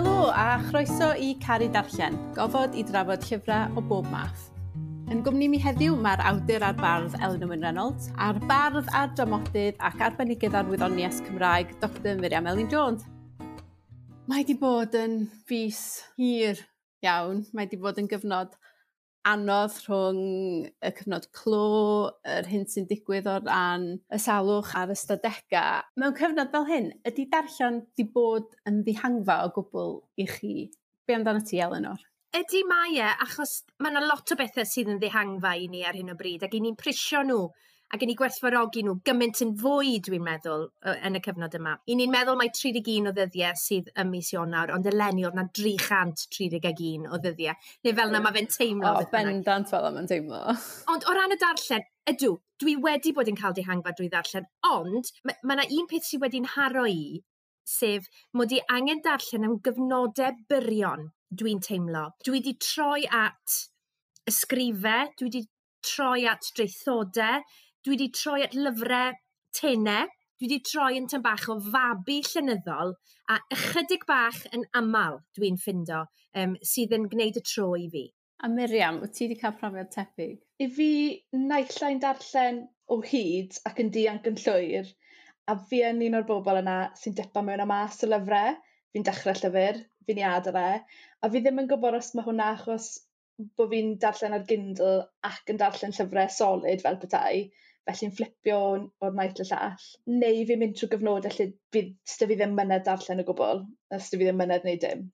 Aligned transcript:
Helo 0.00 0.30
a 0.32 0.56
chroeso 0.70 1.12
i 1.12 1.34
Cari 1.44 1.66
Darllen, 1.68 2.14
gofod 2.32 2.72
i 2.72 2.80
drafod 2.88 3.20
llyfrau 3.28 3.74
o 3.76 3.82
bob 3.84 4.06
math. 4.08 4.46
Yn 5.12 5.18
gwmni 5.26 5.50
mi 5.52 5.58
heddiw 5.60 5.98
mae'r 6.00 6.22
awdur 6.30 6.64
a'r 6.64 6.78
bardd 6.78 7.18
Elin 7.18 7.44
Owen 7.44 7.66
Reynolds, 7.66 8.06
a'r 8.16 8.38
bardd 8.48 8.88
a'r 8.96 9.12
dramodydd 9.18 9.76
ac 9.90 10.00
arbenigydd 10.06 10.56
arwyddoniaeth 10.56 11.20
Cymraeg 11.26 11.74
Dr 11.82 12.16
Miriam 12.22 12.48
Elin 12.48 12.70
Jones. 12.72 13.04
Mae 14.24 14.48
di 14.48 14.56
bod 14.62 14.96
yn 14.96 15.18
fus 15.44 15.82
hir 16.16 16.64
iawn, 17.04 17.44
mae 17.52 17.68
di 17.68 17.76
bod 17.84 18.00
yn 18.00 18.08
gyfnod 18.08 18.56
anodd 19.28 19.76
rhwng 19.84 20.20
y 20.70 20.90
cyfnod 20.96 21.26
clo, 21.36 21.64
yr 22.24 22.48
hyn 22.48 22.66
sy'n 22.70 22.86
digwydd 22.90 23.28
o 23.28 23.36
ran 23.44 23.86
y 24.00 24.20
salwch 24.22 24.72
a'r 24.78 24.92
ystadegau. 24.94 25.84
Mewn 26.00 26.16
cyfnod 26.16 26.52
fel 26.54 26.68
hyn, 26.70 26.92
ydy 27.08 27.26
darllen 27.32 27.82
di 27.98 28.06
bod 28.14 28.48
yn 28.68 28.80
ddihangfa 28.86 29.40
o 29.46 29.50
gwbl 29.58 29.98
i 30.20 30.28
chi? 30.30 30.54
Be 31.06 31.18
amdano 31.18 31.44
ti, 31.44 31.60
Eleanor? 31.60 32.00
Ydy 32.36 32.62
mae 32.68 33.00
e, 33.02 33.08
achos 33.26 33.64
mae 33.82 33.90
yna 33.90 34.04
lot 34.06 34.32
o 34.32 34.38
bethau 34.38 34.68
sydd 34.68 34.92
yn 34.92 35.00
ddihangfa 35.02 35.56
i 35.58 35.66
ni 35.68 35.82
ar 35.84 35.98
hyn 35.98 36.12
o 36.12 36.16
bryd, 36.18 36.46
ac 36.46 36.54
i 36.56 36.62
ni'n 36.62 36.78
prisio 36.78 37.24
nhw 37.26 37.48
ac 37.90 38.04
yn 38.04 38.12
ei 38.12 38.16
gwerthfarogi 38.18 38.84
nhw 38.86 38.96
gymaint 39.06 39.40
yn 39.44 39.52
fwy, 39.58 39.96
dwi'n 40.06 40.22
meddwl, 40.22 40.66
yn 40.92 41.18
y 41.18 41.22
cyfnod 41.24 41.56
yma. 41.58 41.72
I 41.90 41.96
ni'n 41.98 42.12
meddwl 42.12 42.38
mae 42.38 42.52
31 42.54 43.10
o 43.10 43.12
ddyddiau 43.16 43.58
sydd 43.58 43.90
ym 43.98 44.12
mis 44.14 44.30
Ionawr, 44.34 44.70
ond 44.76 44.86
eleni 44.86 45.26
oedd 45.26 45.38
na 45.38 45.46
331 45.58 47.08
o 47.10 47.18
ddyddiau. 47.18 47.56
Neu 47.86 47.96
fel 47.98 48.12
yna 48.12 48.20
mae 48.22 48.36
fe'n 48.36 48.50
teimlo. 48.54 48.92
O, 48.92 49.02
oh, 49.02 49.10
bendant 49.10 49.72
fel 49.72 49.88
yma'n 49.90 50.10
teimlo. 50.10 50.42
Ond 50.94 51.08
o 51.10 51.16
ran 51.18 51.34
y 51.34 51.38
darllen, 51.40 51.88
ydw, 52.14 52.34
dwi 52.62 52.76
wedi 52.84 53.14
bod 53.16 53.30
yn 53.32 53.38
cael 53.40 53.56
dihangfa 53.58 53.96
drwy 53.96 54.10
ddarllen, 54.12 54.46
ond 54.70 55.10
mae 55.26 55.58
yna 55.58 55.66
un 55.80 55.90
peth 55.90 56.06
sydd 56.06 56.22
wedi'n 56.22 56.50
haro 56.54 56.86
i, 56.86 57.24
sef 57.66 58.06
mod 58.38 58.54
i 58.54 58.60
angen 58.72 59.02
darllen 59.04 59.48
am 59.48 59.58
gyfnodau 59.66 60.38
byrion 60.50 61.10
dwi'n 61.42 61.62
teimlo. 61.66 62.10
Dwi 62.26 62.38
wedi 62.38 62.54
troi 62.62 63.02
at 63.06 63.58
ysgrifau, 64.30 65.10
dwi 65.18 65.28
wedi 65.28 65.42
troi 65.86 66.26
at 66.28 66.50
draethodau, 66.56 67.42
dwi 67.84 67.94
wedi 67.96 68.08
troi 68.12 68.42
at 68.44 68.56
lyfrau 68.56 69.14
tenau, 69.56 70.08
dwi 70.40 70.48
wedi 70.48 70.58
troi 70.70 70.96
yn 70.98 71.08
tyn 71.08 71.22
bach 71.24 71.46
o 71.52 71.56
fabi 71.72 72.18
llenyddol 72.26 72.94
a 73.32 73.38
ychydig 73.56 74.06
bach 74.08 74.40
yn 74.56 74.66
aml 74.80 75.20
dwi'n 75.38 75.58
ffindo 75.62 76.00
um, 76.42 76.56
sydd 76.72 76.96
yn 76.96 77.06
gwneud 77.12 77.38
y 77.40 77.44
tro 77.52 77.70
i 77.78 77.86
fi. 77.94 78.04
A 78.44 78.48
Miriam, 78.48 79.00
wyt 79.02 79.14
ti 79.16 79.26
wedi 79.26 79.40
cael 79.40 79.56
profiad 79.60 79.90
tebyg? 79.94 80.38
I 80.64 80.66
fi 80.76 80.90
naillain 81.36 82.00
darllen 82.04 82.62
o 82.92 83.00
hyd 83.12 83.58
ac 83.68 83.80
yn 83.84 83.92
dianc 83.96 84.28
yn 84.30 84.38
llwyr, 84.44 84.88
a 85.52 85.56
fi 85.70 85.82
yn 85.88 86.00
un 86.06 86.18
o'r 86.20 86.28
bobl 86.28 86.60
yna 86.60 86.78
sy'n 87.00 87.16
depa 87.18 87.44
mewn 87.44 87.64
a 87.64 87.68
mas 87.68 88.00
o 88.04 88.08
lyfrau, 88.10 88.56
fi'n 88.92 89.06
dechrau 89.08 89.36
llyfr, 89.40 89.80
fi'n 90.08 90.20
iad 90.22 90.48
o 90.50 90.54
re, 90.56 90.68
a 91.22 91.32
fi 91.32 91.42
ddim 91.44 91.62
yn 91.62 91.70
gwybod 91.70 91.96
os 92.00 92.12
mae 92.16 92.28
hwnna 92.28 92.52
achos 92.56 92.90
bod 93.56 93.72
fi'n 93.72 93.94
darllen 94.04 94.36
ar 94.36 94.46
Kindle 94.48 94.94
ac 95.30 95.52
yn 95.52 95.60
darllen 95.60 95.96
llyfrau 95.96 96.32
solid 96.36 96.84
fel 96.84 97.00
petai, 97.04 97.44
felly'n 97.90 98.12
fflipio 98.16 98.58
o'r 99.06 99.16
maith 99.20 99.40
y 99.44 99.46
llall. 99.50 99.86
Neu 100.22 100.44
fi'n 100.48 100.60
mynd 100.62 100.76
trwy 100.80 100.90
gyfnod 100.94 101.28
lle 101.30 101.46
fydd 101.76 101.94
sti 102.14 102.28
fi 102.30 102.36
ddim 102.40 102.54
myned 102.58 102.84
darllen 102.88 103.22
o 103.22 103.26
gwbl, 103.30 103.64
a 103.90 104.00
sti 104.06 104.20
fi 104.20 104.28
ddim 104.28 104.40
myned 104.42 104.68
neu 104.68 104.80
dim. 104.84 105.04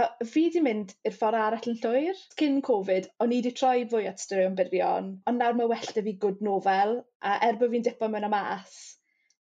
A 0.00 0.02
fi 0.24 0.46
wedi 0.46 0.60
mynd 0.64 0.92
i'r 1.08 1.16
ffordd 1.18 1.38
arall 1.38 1.70
yn 1.70 1.78
llwyr. 1.80 2.20
Cyn 2.40 2.60
Covid, 2.68 3.08
o'n 3.20 3.34
i 3.34 3.40
wedi 3.40 3.54
troi 3.60 3.86
fwy 3.92 4.06
at 4.10 4.22
straeon 4.22 4.54
byrion, 4.60 5.10
ond 5.28 5.42
nawr 5.42 5.58
mae 5.58 5.68
well 5.72 5.90
da 5.96 6.04
fi 6.06 6.14
good 6.26 6.40
nofel, 6.46 6.94
a 7.30 7.34
er 7.48 7.58
bod 7.60 7.74
fi'n 7.74 7.84
dipo 7.88 8.08
mewn 8.12 8.28
y 8.28 8.30
mas, 8.32 8.78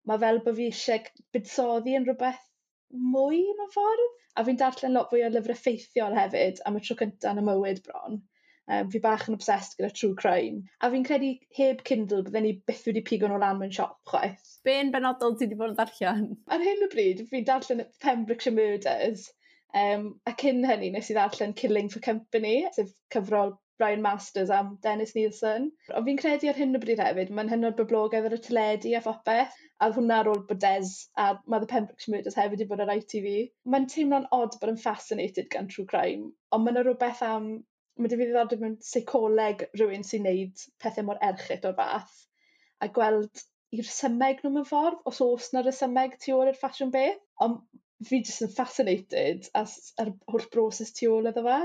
mae 0.09 0.19
fel 0.25 0.42
bod 0.47 0.58
fi 0.59 0.67
eisiau 0.73 1.08
buddsoddi 1.38 1.95
yn 2.00 2.09
rhywbeth 2.09 2.44
mwy 3.14 3.46
mewn 3.62 3.72
ffordd. 3.78 4.09
A 4.40 4.44
fi'n 4.47 4.59
darllen 4.59 4.94
lot 4.96 5.09
fwy 5.12 5.24
o 5.28 5.30
lyfrau 5.31 5.57
ffeithiol 5.59 6.13
hefyd 6.16 6.59
am 6.68 6.78
y 6.80 6.84
tro 6.84 6.96
cyntaf 7.00 7.34
yn 7.35 7.41
y 7.41 7.47
mywyd 7.47 7.81
bron. 7.88 8.22
Um, 8.70 8.90
fi 8.94 9.00
bach 9.04 9.26
yn 9.28 9.36
obsessed 9.36 9.74
gyda 9.78 9.90
true 9.94 10.16
crime. 10.16 10.62
A 10.80 10.90
fi'n 10.94 11.06
credu 11.08 11.32
heb 11.58 11.82
Kindle 11.88 12.22
bydden 12.28 12.46
ni 12.46 12.52
byth 12.70 12.86
wedi 12.88 13.02
pigo 13.08 13.28
nhw 13.28 13.40
lan 13.42 13.58
mewn 13.60 13.74
siop 13.76 13.98
chwaith. 14.12 14.52
Be'n 14.68 14.92
benodol 14.94 15.34
ti 15.36 15.48
wedi 15.48 15.58
bod 15.60 15.74
yn 15.74 15.80
darllen? 15.80 16.28
Ar 16.56 16.64
hyn 16.64 16.86
o 16.86 16.90
bryd, 16.94 17.26
fi'n 17.32 17.48
darllen 17.48 17.82
Pembrokeshire 18.06 18.56
Murders. 18.56 19.26
Um, 19.82 20.06
a 20.28 20.36
cyn 20.44 20.64
hynny 20.68 20.92
nes 20.94 21.10
i 21.12 21.18
ddarllen 21.18 21.58
Killing 21.58 21.90
for 21.92 22.04
Company, 22.06 22.56
sef 22.76 22.94
cyfrol 23.16 23.56
Brian 23.82 24.02
Masters 24.06 24.52
am 24.54 24.78
Dennis 24.84 25.16
Nielsen. 25.16 25.72
Ond 25.98 26.06
fi'n 26.08 26.20
credu 26.22 26.52
ar 26.52 26.58
hyn 26.62 26.78
o 26.78 26.82
bryd 26.84 27.00
hefyd, 27.02 27.32
mae'n 27.34 27.50
hynod 27.50 27.78
boblogaidd 27.80 28.28
ar 28.30 28.36
y 28.38 28.40
teledu 28.48 28.92
a 28.98 29.02
phopeth, 29.06 29.56
a 29.82 29.90
hwnna 29.96 30.20
ar 30.22 30.30
ôl 30.30 30.44
bod 30.52 30.62
Des 30.62 30.92
a 31.24 31.32
Mother 31.50 31.70
Pembrokeshire 31.72 32.14
Murders 32.16 32.38
hefyd 32.38 32.60
wedi 32.60 32.70
bod 32.70 32.84
ar 32.86 32.94
ITV. 32.94 33.28
Mae'n 33.74 33.90
teimlo'n 33.96 34.30
odd 34.38 34.60
bod 34.62 34.74
yn 34.76 34.80
fascinated 34.84 35.50
gan 35.56 35.72
true 35.72 35.88
crime, 35.94 36.30
ond 36.54 36.68
mae'n 36.68 36.82
rhywbeth 36.84 37.26
am 37.26 37.50
mae 38.01 38.12
dy 38.12 38.19
fi 38.19 38.28
ddod 38.31 38.57
mewn 38.62 38.75
seicoleg 38.88 39.63
rhywun 39.78 40.06
sy'n 40.07 40.28
neud 40.28 40.66
pethau 40.84 41.07
mor 41.07 41.22
erchyll 41.29 41.69
o'r 41.72 41.78
fath 41.79 42.17
a 42.81 42.89
gweld 42.97 43.45
i'r 43.78 43.88
symeg 43.88 44.41
nhw 44.44 44.53
mewn 44.56 44.67
ffordd 44.67 45.06
os 45.12 45.22
oes 45.25 45.51
'na 45.51 45.63
resymeg 45.66 46.17
tu 46.23 46.35
ôl 46.38 46.51
i'r 46.51 46.59
ffasiwn 46.59 46.91
beth 46.95 47.22
ond 47.45 47.62
fi 48.09 48.19
jyst 48.25 48.45
yn 48.47 48.53
fascinated 48.56 49.47
as 49.62 49.78
yr 50.01 50.12
holl 50.34 50.47
broses 50.53 50.91
tu 50.97 51.12
ôl 51.13 51.29
iddo 51.29 51.45
fe. 51.45 51.59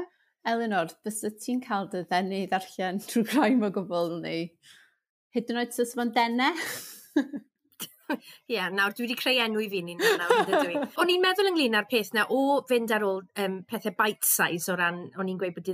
Elinor, 0.47 0.93
byset 1.07 1.41
ti'n 1.43 1.63
cael 1.65 1.89
dy 1.93 2.05
ddenu 2.07 2.43
ddarllen 2.51 3.01
trwy 3.03 3.25
graim 3.33 3.65
o 3.67 3.73
gwbl 3.75 4.19
neu 4.23 4.45
hyd 5.37 5.53
yn 5.53 5.61
oed 5.63 5.75
sys 5.77 5.95
fo'n 5.97 6.13
denne? 6.17 6.53
Ie, 8.07 8.55
yeah, 8.55 8.69
nawr 8.71 8.95
dwi 8.95 9.09
wedi 9.09 9.17
creu 9.19 9.41
enw 9.43 9.63
i 9.65 9.67
fi 9.71 9.81
ni'n 9.83 9.99
nawr, 9.99 10.45
dwi. 10.47 10.77
O'n 11.03 11.11
i'n 11.11 11.25
meddwl 11.25 11.51
ynglyn 11.51 11.75
â'r 11.81 11.89
peth 11.91 12.13
na 12.15 12.29
o 12.31 12.61
fynd 12.71 12.95
ar 12.95 13.05
ôl 13.07 13.25
um, 13.43 13.57
pethau 13.67 13.97
bite 13.99 14.29
size 14.29 14.71
o 14.71 14.77
ran, 14.79 15.01
o'n 15.19 15.33
i'n 15.33 15.41
gweud 15.41 15.57
bod 15.57 15.73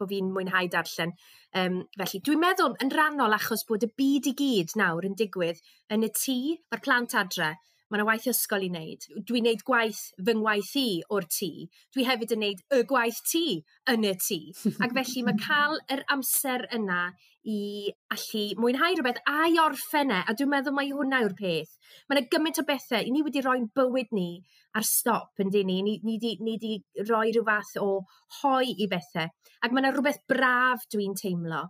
bod 0.00 0.10
fi'n 0.12 0.32
mwynhau 0.34 0.70
darllen. 0.72 1.14
Um, 1.60 1.80
felly, 1.98 2.20
dwi'n 2.26 2.42
meddwl 2.42 2.76
yn 2.84 2.92
rannol 2.94 3.36
achos 3.36 3.66
bod 3.68 3.86
y 3.86 3.90
byd 4.00 4.30
i 4.30 4.34
gyd 4.38 4.76
nawr 4.80 5.06
yn 5.08 5.16
digwydd 5.18 5.62
yn 5.94 6.06
y 6.06 6.10
tŷ, 6.16 6.38
mae'r 6.70 6.84
plant 6.86 7.16
adre, 7.20 7.54
Mae 7.90 7.98
yna 7.98 8.06
waith 8.06 8.28
ysgol 8.30 8.62
i 8.62 8.68
wneud. 8.70 9.04
Dwi'n 9.26 9.42
wneud 9.48 9.62
gwaith 9.66 10.00
fy 10.14 10.34
ngwaith 10.38 10.74
i 10.78 10.88
o'r 11.10 11.24
tŷ. 11.26 11.48
Dwi 11.90 12.04
hefyd 12.06 12.34
yn 12.36 12.38
wneud 12.44 12.60
y 12.76 12.78
gwaith 12.86 13.16
tŷ 13.26 13.40
yn 13.90 14.04
y 14.06 14.12
tŷ. 14.14 14.36
Ac 14.86 14.92
felly 14.94 15.24
mae 15.26 15.40
cael 15.42 15.74
yr 15.90 16.04
amser 16.14 16.68
yna 16.76 17.00
i 17.50 17.56
allu 18.14 18.42
mwynhau 18.62 18.94
rhywbeth 18.94 19.18
a'i 19.32 19.58
orffen 19.64 20.14
e. 20.14 20.20
A 20.22 20.34
dwi'n 20.38 20.52
meddwl 20.52 20.76
mai 20.76 20.92
hwnna 20.92 21.18
yw'r 21.24 21.34
peth. 21.40 21.72
Mae 22.06 22.20
yna 22.20 22.30
gymaint 22.30 22.60
o 22.62 22.64
bethau. 22.68 23.02
I 23.02 23.10
ni 23.10 23.24
wedi 23.26 23.42
rhoi'n 23.42 23.66
bywyd 23.74 24.14
ni 24.14 24.28
ar 24.78 24.86
stop 24.86 25.42
yn 25.42 25.50
dyn 25.50 25.66
ni. 25.72 25.80
Ni, 25.86 25.96
ni, 26.06 26.18
di, 26.22 26.36
ni 26.46 26.54
di 26.62 26.76
roi 27.08 27.32
rhyw 27.32 27.48
fath 27.48 27.74
o 27.82 27.88
hoi 28.38 28.76
i 28.76 28.86
bethau. 28.92 29.34
Ac 29.66 29.74
mae 29.74 29.82
yna 29.82 29.90
rhywbeth 29.96 30.22
braf 30.30 30.86
dwi'n 30.94 31.18
teimlo 31.18 31.64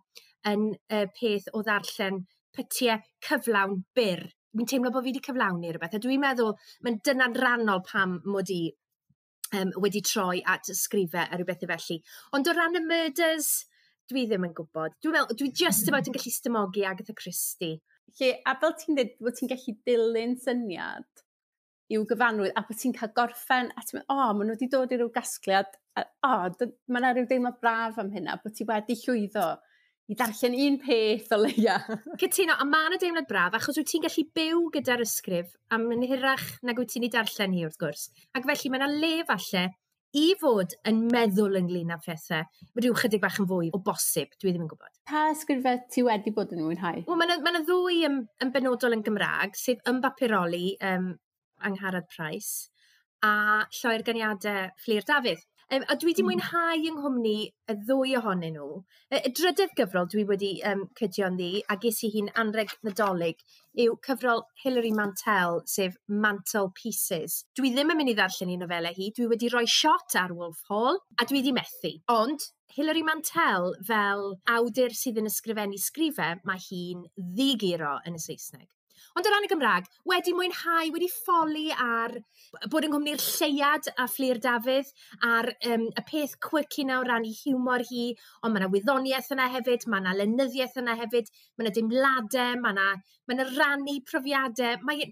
yn 0.52 0.68
y 0.92 1.00
peth 1.16 1.48
o 1.56 1.64
ddarllen 1.64 2.26
pytiau 2.56 3.00
cyflawn 3.24 3.80
byr 3.96 4.26
fi'n 4.56 4.68
teimlo 4.72 4.92
bod 4.92 5.04
fi 5.04 5.12
wedi 5.12 5.22
cyflawni 5.24 5.72
rhywbeth. 5.72 5.96
A 5.96 6.02
dwi'n 6.02 6.22
meddwl, 6.22 6.54
mae'n 6.84 7.00
dyna'n 7.06 7.36
rannol 7.38 7.82
pam 7.86 8.18
mod 8.26 8.50
i 8.54 8.62
um, 9.56 9.72
wedi 9.84 10.02
troi 10.06 10.40
at 10.54 10.70
ysgrifau 10.72 11.26
a 11.26 11.38
rhywbeth 11.38 11.66
felly. 11.70 12.00
Ond 12.36 12.50
o 12.50 12.56
ran 12.56 12.78
y 12.78 12.84
murders, 12.84 13.50
dwi 14.10 14.26
ddim 14.26 14.48
yn 14.48 14.54
gwybod. 14.56 14.98
Dwi'n 15.02 15.16
meddwl, 15.16 15.38
dwi 15.38 15.50
just 15.52 15.84
mm-hmm. 15.84 15.94
about 15.94 16.10
yn 16.10 16.18
gallu 16.18 16.34
stymogi 16.34 16.86
Agatha 16.86 17.16
Christie. 17.16 17.80
Lle, 18.18 18.36
a 18.42 18.56
fel 18.58 18.76
ti'n 18.78 18.98
dweud, 18.98 19.16
bod 19.22 19.38
ti'n 19.38 19.52
gallu 19.52 19.76
dilyn 19.86 20.38
syniad 20.44 21.26
i'w 21.90 22.04
gyfanrwydd, 22.06 22.54
a 22.54 22.62
bod 22.66 22.78
ti'n 22.78 22.94
cael 22.94 23.10
gorffen, 23.14 23.70
a 23.74 23.82
ti'n 23.82 23.98
meddwl, 23.98 24.14
o, 24.14 24.16
oh, 24.16 24.34
maen 24.38 24.50
nhw 24.50 24.56
wedi 24.56 24.70
dod 24.70 24.92
i 24.94 24.98
ryw 24.98 25.10
gasgliad, 25.14 25.72
a, 25.98 26.04
o, 26.26 26.30
oh, 26.30 26.68
mae 26.90 27.02
yna 27.02 27.10
rhyw 27.16 27.26
deimlo 27.30 27.50
braf 27.62 27.98
am 27.98 28.12
hynna, 28.14 28.36
bod 28.42 28.54
ti 28.54 28.66
wedi 28.68 28.94
llwyddo 29.00 29.46
i 30.10 30.16
ddarllen 30.18 30.56
un 30.66 30.78
peth 30.82 31.30
o 31.34 31.38
leia. 31.38 31.76
Cytuno, 32.20 32.56
a 32.58 32.64
mae 32.66 32.88
yna 32.88 32.98
deimlad 32.98 33.28
braf, 33.30 33.54
achos 33.54 33.78
wyt 33.78 33.92
ti'n 33.92 34.02
gallu 34.02 34.24
byw 34.34 34.64
gyda'r 34.74 35.04
ysgrif 35.04 35.52
am 35.76 35.86
yn 35.94 36.02
hirach 36.10 36.48
nag 36.66 36.80
wyt 36.82 36.90
ti'n 36.94 37.06
ei 37.06 37.12
darllen 37.14 37.54
hi 37.54 37.62
wrth 37.68 37.78
gwrs. 37.78 38.08
Ac 38.34 38.48
felly 38.48 38.72
mae 38.72 38.82
yna 38.82 38.90
le 38.90 39.12
falle 39.28 39.68
i 40.18 40.24
fod 40.40 40.74
yn 40.90 41.04
meddwl 41.12 41.60
ynglyn 41.60 41.94
â 41.94 42.00
phethau, 42.02 42.42
mae 42.42 42.82
rhyw 42.82 42.96
chydig 42.98 43.22
bach 43.22 43.38
yn 43.38 43.46
fwy 43.52 43.70
o 43.70 43.78
bosib, 43.86 44.32
dwi 44.42 44.50
ddim 44.50 44.64
yn 44.64 44.72
gwybod. 44.72 44.96
Pa 45.06 45.28
ysgrifau 45.30 45.78
ti 45.94 46.02
wedi 46.02 46.34
bod 46.34 46.56
yn 46.56 46.64
mwynhau? 46.64 47.04
Wel, 47.06 47.20
mae 47.20 47.38
yna 47.38 47.62
ddwy 47.68 48.02
yn, 48.08 48.18
yn 48.42 48.50
benodol 48.56 48.98
yn 48.98 49.06
Gymraeg, 49.06 49.54
sef 49.54 49.86
Ymbapuroli, 49.90 50.72
um, 50.90 51.12
Angharad 51.70 52.10
Price, 52.10 52.72
a 53.22 53.62
Lloer 53.78 54.02
Ganiadau 54.02 54.74
Fflir 54.82 55.06
Dafydd. 55.06 55.46
Um, 55.72 55.84
a 55.88 55.94
dwi 55.94 56.10
wedi 56.10 56.22
hmm. 56.24 56.28
mwynhau 56.32 56.86
yng 56.88 56.96
Nghymru 56.98 57.32
y 57.70 57.74
ddwy 57.86 58.16
ohonyn 58.18 58.56
nhw. 58.56 58.80
Y, 59.14 59.20
y 59.28 59.30
drydedd 59.38 59.76
gyfrol 59.78 60.08
dwi 60.10 60.24
wedi 60.26 60.48
um, 60.66 60.80
cydio 60.98 61.28
yn 61.30 61.36
ddi, 61.38 61.50
a 61.70 61.76
ges 61.78 62.00
i 62.02 62.10
hi'n 62.10 62.30
anreg 62.42 62.72
nadolig, 62.86 63.44
yw 63.84 63.94
cyfrol 64.02 64.42
Hilary 64.64 64.90
Mantel, 64.96 65.60
sef 65.70 65.94
Mantel 66.10 66.72
Pieces. 66.74 67.44
Dwi 67.54 67.70
ddim 67.70 67.94
yn 67.94 68.00
mynd 68.00 68.10
i 68.10 68.16
ddarllen 68.18 68.50
ei 68.50 68.58
nofelau 68.58 68.98
hi, 68.98 69.12
dwi 69.14 69.30
wedi 69.30 69.52
rhoi 69.54 69.62
shot 69.70 70.18
ar 70.18 70.34
Wolf 70.34 70.66
Hall, 70.72 70.98
a 71.22 71.28
dwi 71.30 71.38
wedi 71.38 71.54
methu. 71.54 71.94
Ond, 72.16 72.50
Hilary 72.74 73.06
Mantel, 73.06 73.70
fel 73.86 74.26
awdur 74.50 74.98
sydd 74.98 75.22
yn 75.22 75.30
ysgrifennu 75.30 75.78
sgrifau, 75.78 76.42
mae 76.50 76.66
hi'n 76.66 77.06
ddigiro 77.14 78.00
yn 78.10 78.18
y 78.18 78.26
Saesneg. 78.26 78.66
Ond 79.18 79.26
o 79.26 79.32
ran 79.32 79.46
y 79.46 79.50
Gymraeg, 79.50 79.88
wedi 80.08 80.34
mwynhau, 80.36 80.92
wedi 80.94 81.08
ffoli 81.10 81.66
ar 81.74 82.14
bod 82.72 82.86
yn 82.86 82.94
gwmni'r 82.94 83.22
lleiad 83.24 83.90
a 83.96 84.06
Fflir 84.10 84.40
Dafydd, 84.42 84.92
ar 85.26 85.50
um, 85.72 85.88
y 85.90 86.04
peth 86.06 86.36
quirky 86.46 86.86
na 86.86 87.00
o 87.00 87.06
ran 87.06 87.26
i 87.26 87.32
hiwmor 87.34 87.84
hi, 87.90 88.06
ond 88.44 88.54
mae 88.54 88.62
yna 88.62 88.70
wyddoniaeth 88.72 89.32
yna 89.34 89.48
hefyd, 89.56 89.86
mae 89.90 90.04
yna 90.04 90.16
lenyddiaeth 90.20 90.78
yna 90.82 90.96
hefyd, 91.00 91.30
mae 91.56 91.66
yna 91.66 91.74
dimladau, 91.76 92.56
mae 92.62 92.76
yna, 92.76 92.88
mae 93.26 93.38
yna 93.38 93.48
rannu 93.54 93.96
profiadau. 94.10 94.80
Mae, 94.86 95.10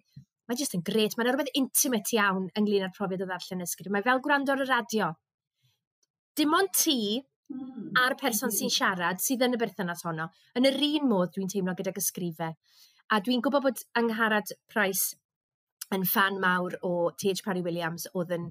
mae 0.48 0.58
jyst 0.58 0.76
yn 0.78 0.84
gret, 0.86 1.16
mae 1.16 1.26
yna 1.26 1.34
rhywbeth 1.34 1.56
intimate 1.60 2.14
iawn 2.16 2.46
ynglyn 2.58 2.86
â'r 2.86 2.94
profiad 2.96 3.24
o 3.24 3.28
ddarllen 3.28 3.66
ysgrifennu. 3.66 3.98
Mae 3.98 4.06
fel 4.06 4.22
gwrando 4.24 4.54
ar 4.54 4.64
y 4.64 4.68
radio. 4.68 5.10
Dim 6.38 6.54
ond 6.54 6.70
ti 6.76 6.98
hmm. 7.18 7.90
a'r 8.04 8.14
person 8.20 8.52
sy'n 8.54 8.72
siarad 8.72 9.22
sydd 9.22 9.44
yn 9.46 9.56
y 9.56 9.60
berthynas 9.60 10.04
honno. 10.06 10.28
Yn 10.58 10.68
yr 10.70 10.78
un 10.88 11.08
modd 11.10 11.34
dwi'n 11.34 11.50
teimlo 11.52 11.74
gydag 11.78 11.98
ysgrifau. 12.00 12.54
A 13.08 13.22
dwi'n 13.24 13.40
gwybod 13.40 13.64
bod 13.64 13.78
Angharad 13.96 14.50
Price 14.68 15.16
yn 15.96 16.02
fan 16.04 16.34
mawr 16.42 16.74
o 16.84 16.90
T.H. 17.16 17.40
Parry 17.46 17.62
Williams 17.64 18.04
oedd 18.12 18.34
yn, 18.36 18.42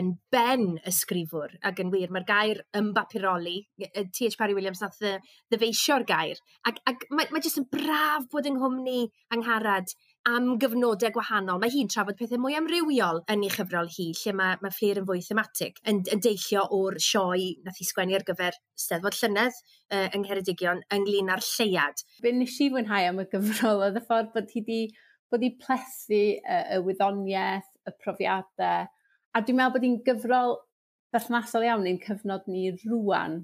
yn 0.00 0.08
ben 0.34 0.64
ysgrifwr 0.90 1.54
ac 1.70 1.78
yn 1.84 1.92
wir. 1.92 2.10
Mae'r 2.10 2.26
gair 2.26 2.62
ymbapuroli, 2.80 3.54
T.H. 3.78 4.34
Parry 4.40 4.56
Williams 4.58 4.82
nath 4.82 4.98
ddyfeisio'r 4.98 6.08
gair. 6.08 6.42
Ac, 6.66 6.82
ac 6.90 7.06
mae, 7.14 7.30
mae 7.30 7.44
jyst 7.44 7.62
yn 7.62 7.68
braf 7.70 8.26
bod 8.34 8.50
yng 8.50 8.58
Nghymru 8.58 9.04
Angharad 9.36 9.94
am 10.28 10.56
gyfnodau 10.60 11.12
gwahanol. 11.14 11.60
Mae 11.62 11.72
hi'n 11.72 11.88
trafod 11.90 12.18
pethau 12.18 12.40
mwy 12.42 12.56
amrywiol 12.58 13.22
yn 13.32 13.44
ei 13.46 13.52
chyfrol 13.52 13.88
hi, 13.94 14.10
lle 14.20 14.34
mae, 14.36 14.58
mae 14.60 14.74
Fleer 14.74 15.00
yn 15.00 15.06
fwy 15.08 15.22
thematig, 15.24 15.80
yn, 15.88 16.02
yn 16.12 16.22
deillio 16.24 16.66
o'r 16.76 16.98
sioe 17.00 17.54
nath 17.64 17.80
hi 17.80 17.86
sgwennu 17.88 18.18
ar 18.18 18.26
gyfer 18.28 18.58
Steddfod 18.78 19.16
Llynedd 19.16 19.56
uh, 19.56 20.08
yng 20.12 20.24
Ngheredigion 20.26 20.82
ynglyn 20.96 21.32
â'r 21.32 21.44
lleiad. 21.46 22.04
Be 22.24 22.34
nes 22.36 22.58
i 22.60 22.68
fwynhau 22.72 23.08
am 23.10 23.22
y 23.24 23.28
gyfrol 23.32 23.86
oedd 23.86 24.00
y 24.00 24.04
ffordd 24.04 24.32
bod 24.36 24.52
hi 24.52 24.64
wedi 24.66 24.80
bod 25.30 25.46
hi 25.46 25.52
plethu 25.62 26.18
y, 26.20 26.58
y 26.74 26.80
wyddoniaeth, 26.84 27.70
y 27.86 27.94
profiadau, 28.02 28.90
a 29.30 29.42
dwi'n 29.46 29.60
meddwl 29.60 29.76
bod 29.76 29.86
hi'n 29.86 30.00
gyfrol 30.06 30.56
berthnasol 31.14 31.64
iawn 31.66 31.88
i'n 31.88 32.02
cyfnod 32.02 32.48
ni 32.50 32.68
rwan 32.82 33.40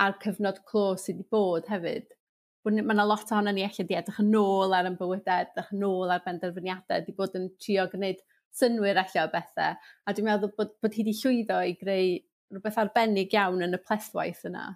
a'r 0.00 0.16
cyfnod 0.22 0.62
clo 0.70 0.94
sydd 0.96 1.20
wedi 1.20 1.30
bod 1.34 1.68
hefyd 1.70 2.06
mae 2.66 2.82
yna 2.94 3.06
lot 3.08 3.30
ohono 3.32 3.54
ni 3.54 3.64
eich 3.64 3.80
di 3.88 3.96
edrych 3.96 4.20
yn 4.22 4.34
ôl 4.36 4.74
ar 4.76 4.88
yn 4.90 4.98
bywydau, 4.98 5.46
edrych 5.46 5.72
yn 5.76 5.86
ôl 5.88 6.12
ar 6.12 6.24
benderfyniadau, 6.26 6.98
wedi 6.98 7.16
bod 7.16 7.38
yn 7.38 7.48
trio 7.62 7.86
gwneud 7.92 8.20
synwyr 8.56 9.00
allan 9.00 9.28
o 9.28 9.32
bethau. 9.32 9.78
A 10.04 10.14
dwi'n 10.14 10.28
meddwl 10.28 10.52
bod, 10.58 10.76
bod 10.82 10.96
hi 10.96 11.04
wedi 11.04 11.16
llwyddo 11.22 11.62
i 11.64 11.74
greu 11.80 12.12
rhywbeth 12.50 12.78
arbennig 12.82 13.34
iawn 13.36 13.64
yn 13.66 13.78
y 13.78 13.82
plethwaith 13.82 14.44
yna. 14.50 14.68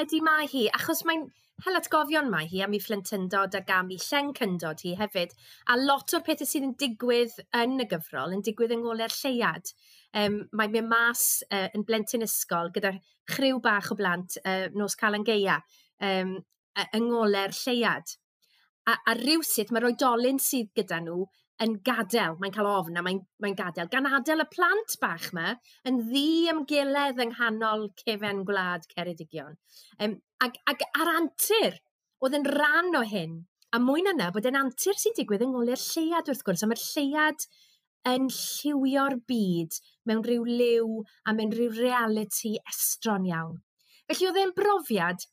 Ydy 0.00 0.20
mae 0.26 0.48
hi, 0.50 0.66
achos 0.74 1.04
mae'n 1.06 1.28
hel 1.62 1.78
atgofion 1.78 2.30
mae 2.32 2.48
hi 2.50 2.64
am 2.64 2.72
ei 2.74 2.82
flentyndod 2.82 3.54
ac 3.60 3.68
am 3.70 3.92
ei 3.94 4.00
llencyndod 4.02 4.82
hi 4.82 4.94
hefyd, 4.98 5.34
a 5.70 5.76
lot 5.78 6.16
o'r 6.16 6.24
pethau 6.26 6.48
sydd 6.48 6.66
yn 6.66 6.74
digwydd 6.80 7.36
yn 7.60 7.76
y 7.84 7.86
gyfrol 7.90 8.34
yn 8.34 8.42
digwydd 8.46 8.74
yng 8.74 8.82
ngolau'r 8.82 9.14
lleiad. 9.20 9.70
Um, 10.14 10.40
mae 10.54 10.70
mynd 10.72 10.90
mas 10.90 11.44
uh, 11.50 11.68
yn 11.74 11.86
blentyn 11.86 12.26
ysgol 12.26 12.72
gyda 12.74 12.96
chryw 13.30 13.60
bach 13.62 13.92
o 13.94 13.98
blant 13.98 14.38
uh, 14.42 14.66
nos 14.74 14.98
cael 14.98 15.18
yn 15.20 15.26
Geia, 15.26 15.60
um, 16.02 16.36
yng 16.96 17.08
ngole'r 17.10 17.54
lleiad. 17.56 18.16
A, 18.90 18.98
a 18.98 19.14
rywsut 19.16 19.72
mae'r 19.72 19.88
oedolyn 19.90 20.40
sydd 20.42 20.72
gyda 20.76 21.00
nhw 21.04 21.24
yn 21.64 21.76
gadael, 21.86 22.34
mae'n 22.40 22.52
cael 22.54 22.68
ofn 22.68 22.98
a 22.98 23.02
mae'n 23.06 23.20
mae 23.42 23.54
gadael, 23.56 23.88
gan 23.92 24.08
adael 24.10 24.42
y 24.42 24.46
plant 24.50 24.96
bach 25.00 25.28
yma 25.30 25.54
yn 25.88 26.00
ddi 26.08 26.50
ymgiledd 26.50 27.22
yng 27.22 27.32
nghanol 27.32 27.86
cefen 28.00 28.42
gwlad 28.48 28.88
Ceredigion. 28.90 29.54
Um, 30.02 30.18
ac, 30.42 30.58
ac 30.70 30.82
ar 31.00 31.12
antur, 31.14 31.78
oedd 32.20 32.38
yn 32.40 32.48
rhan 32.50 32.98
o 32.98 33.04
hyn, 33.06 33.38
a 33.74 33.80
mwy 33.82 34.02
na 34.06 34.32
bod 34.34 34.48
yn 34.50 34.58
antur 34.58 34.98
sy'n 34.98 35.14
digwydd 35.16 35.46
yng 35.46 35.54
ngolau'r 35.54 35.86
lleiad 35.86 36.28
wrth 36.30 36.42
gwrs, 36.46 36.66
a 36.66 36.70
mae'r 36.70 36.82
lleiad 36.82 37.46
yn 38.10 38.26
lliwio'r 38.30 39.16
byd 39.30 39.78
mewn 40.08 40.24
rhyw 40.26 40.44
liw 40.48 40.98
a 41.24 41.34
mewn 41.36 41.54
rhyw 41.54 41.70
reality 41.78 42.56
estron 42.70 43.30
iawn. 43.30 43.62
Felly 44.10 44.28
oedd 44.28 44.40
e'n 44.42 44.52
brofiad 44.58 45.24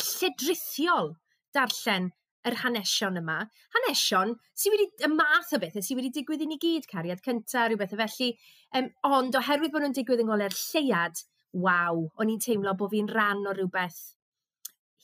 lledrithiol 0.00 1.14
darllen 1.54 2.10
yr 2.48 2.58
hanesion 2.60 3.18
yma. 3.20 3.38
Hanesion 3.76 4.34
sydd 4.52 4.74
wedi, 4.74 4.88
y 5.06 5.10
math 5.12 5.54
o 5.56 5.60
bethau 5.62 5.84
sydd 5.84 6.00
wedi 6.00 6.12
digwydd 6.18 6.44
i 6.44 6.48
ni 6.50 6.58
gyd, 6.60 6.88
cariad 6.90 7.22
cyntaf, 7.24 7.70
rhywbeth 7.70 7.94
o 7.96 8.00
felly. 8.02 8.30
Um, 8.76 8.90
ond 9.18 9.38
oherwydd 9.40 9.72
bod 9.72 9.84
nhw'n 9.84 9.96
digwydd 9.96 10.24
yng 10.24 10.30
ngolau'r 10.30 10.58
lleiad, 10.58 11.24
waw, 11.64 12.04
o'n 12.20 12.34
i'n 12.34 12.42
teimlo 12.44 12.74
bod 12.78 12.92
fi'n 12.92 13.10
rhan 13.12 13.46
o 13.48 13.54
rhywbeth 13.56 14.02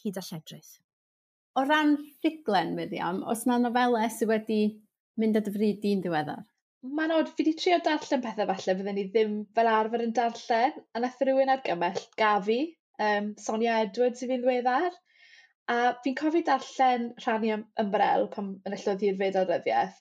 hyd 0.03 0.21
a 0.21 0.25
lledrith. 0.27 0.77
O 1.59 1.65
ran 1.67 1.97
ffuglen, 2.21 2.75
Miriam, 2.77 3.25
os 3.33 3.47
yna 3.47 3.61
nofelau 3.65 4.11
sydd 4.13 4.33
wedi 4.35 4.63
mynd 5.21 5.41
at 5.41 5.49
y 5.51 5.55
fryd 5.57 5.81
di'n 5.85 6.05
ddiweddar? 6.05 6.45
Mae'n 6.97 7.13
od, 7.13 7.33
fi 7.37 7.45
wedi 7.45 7.57
trio 7.61 7.77
darllen 7.85 8.23
pethau 8.25 8.49
falle 8.49 8.75
fydden 8.77 8.97
ni 8.97 9.07
ddim 9.09 9.33
fel 9.57 9.69
arfer 9.69 10.05
yn 10.05 10.15
darllen, 10.17 10.77
a 10.97 11.03
nath 11.03 11.21
rhywun 11.25 11.53
argymell 11.53 12.05
gafi 12.21 12.61
um, 13.07 13.33
Sonia 13.41 13.81
Edwards 13.85 14.23
i 14.25 14.29
fi'n 14.31 14.45
ddiweddar. 14.45 14.95
A 15.71 15.81
fi'n 16.05 16.17
cofio 16.19 16.45
darllen 16.47 17.11
rhannu 17.25 17.59
ymbrel 17.85 18.29
pan 18.35 18.55
yn 18.55 18.73
enillodd 18.73 19.05
i'r 19.07 19.19
fyd 19.21 19.43
ryddiaeth. 19.43 19.99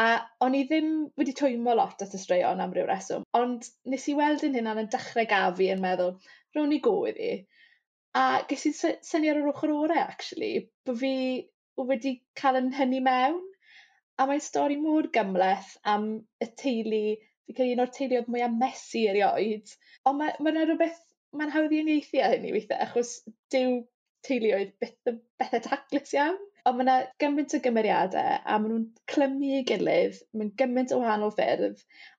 A 0.00 0.04
o'n 0.46 0.54
i 0.54 0.64
ddim 0.68 0.90
wedi 1.18 1.32
twymo 1.38 1.72
lot 1.74 2.02
at 2.04 2.12
y 2.14 2.18
straeon 2.22 2.60
am 2.62 2.74
ryw 2.74 2.84
reswm, 2.86 3.24
ond 3.34 3.64
nes 3.90 4.04
i 4.12 4.14
weld 4.18 4.44
yn 4.46 4.58
hynna'n 4.58 4.84
yn 4.84 4.90
dechrau 4.92 5.26
gafi 5.32 5.70
yn 5.74 5.82
meddwl, 5.82 6.12
rwy'n 6.54 6.76
i 6.76 6.78
go 6.84 6.92
iddi. 7.10 7.32
A 8.20 8.26
ges 8.50 8.66
i'n 8.70 8.76
syni 9.08 9.32
ar 9.32 9.40
yr 9.40 9.48
ochr 9.50 9.72
orau, 9.74 10.04
actually, 10.04 10.68
bod 10.86 11.00
fi 11.02 11.14
wedi 11.90 12.14
cael 12.38 12.60
yn 12.60 12.70
hynny 12.76 13.00
mewn. 13.08 13.42
A 14.20 14.28
mae'n 14.28 14.44
stori 14.44 14.76
mor 14.78 15.08
gymleth 15.16 15.74
am 15.94 16.08
y 16.44 16.50
teulu, 16.62 17.04
fi 17.48 17.58
cael 17.58 17.74
un 17.74 17.84
o'r 17.86 17.92
teuluoedd 17.96 18.30
mwyaf 18.30 18.56
mesu 18.62 19.06
erioed. 19.10 19.74
Ond 20.06 20.22
mae 20.22 20.52
yna 20.52 20.66
rhywbeth 20.68 21.00
mae'n 21.38 21.52
hawdd 21.54 21.74
i 21.74 21.80
uniaethu 21.84 22.22
â 22.24 22.30
hynny 22.34 22.52
weithiau, 22.54 22.86
achos 22.86 23.16
dyw 23.54 23.80
teuluoedd 24.26 24.72
beth 24.82 25.12
bethau 25.40 25.64
taclus 25.66 26.14
iawn. 26.16 26.38
Ond 26.68 26.76
mae 26.76 26.84
yna 26.84 26.94
gymaint 27.22 27.54
o 27.56 27.60
gymeriadau 27.64 28.32
a 28.38 28.56
maen 28.60 28.72
nhw'n 28.72 28.88
clymu 29.08 29.52
ei 29.58 29.66
gilydd, 29.68 30.18
mae'n 30.36 30.50
gymaint 30.60 30.92
o 30.92 30.98
wahanol 31.00 31.32
ffyrdd, 31.36 31.78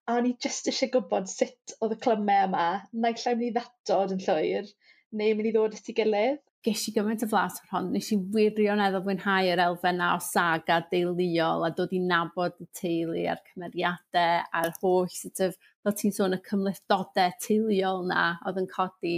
a 0.09 0.15
o'n 0.17 0.29
i 0.31 0.31
jyst 0.45 0.69
eisiau 0.71 0.89
gwybod 0.95 1.29
sut 1.29 1.75
oedd 1.77 1.93
y 1.93 1.97
clymau 2.05 2.47
yma, 2.47 2.69
naill 3.03 3.27
ai 3.29 3.35
mynd 3.35 3.49
i 3.49 3.51
ddatod 3.57 4.15
yn 4.15 4.23
llwyr, 4.25 4.71
neu 5.19 5.35
mynd 5.37 5.51
i 5.51 5.53
ddod 5.53 5.77
at 5.77 5.91
ei 5.91 5.97
gilydd. 5.99 6.41
Ges 6.65 6.87
i 6.89 6.93
gymaint 6.95 7.25
o 7.25 7.29
flas 7.29 7.61
o'r 7.61 7.75
hon, 7.75 7.91
nes 7.93 8.09
i 8.13 8.17
wirioneddol 8.33 9.05
fwynhau 9.05 9.51
yr 9.53 9.61
elfen 9.63 10.01
na 10.01 10.11
o 10.17 10.19
saga 10.25 10.79
deuluol 10.91 11.67
a 11.67 11.71
dod 11.77 11.93
i 11.97 12.01
nabod 12.01 12.57
y 12.61 12.67
teulu 12.77 13.23
a'r 13.29 13.41
cymeriadau 13.51 14.43
a'r 14.57 14.73
holl 14.81 15.09
sort 15.13 15.41
of 15.47 15.57
fel 15.83 15.97
ti'n 15.97 16.15
sôn 16.15 16.37
y 16.37 16.41
cymlethdodau 16.47 17.37
teuluol 17.45 18.07
na 18.11 18.25
oedd 18.47 18.61
yn 18.61 18.69
codi. 18.71 19.17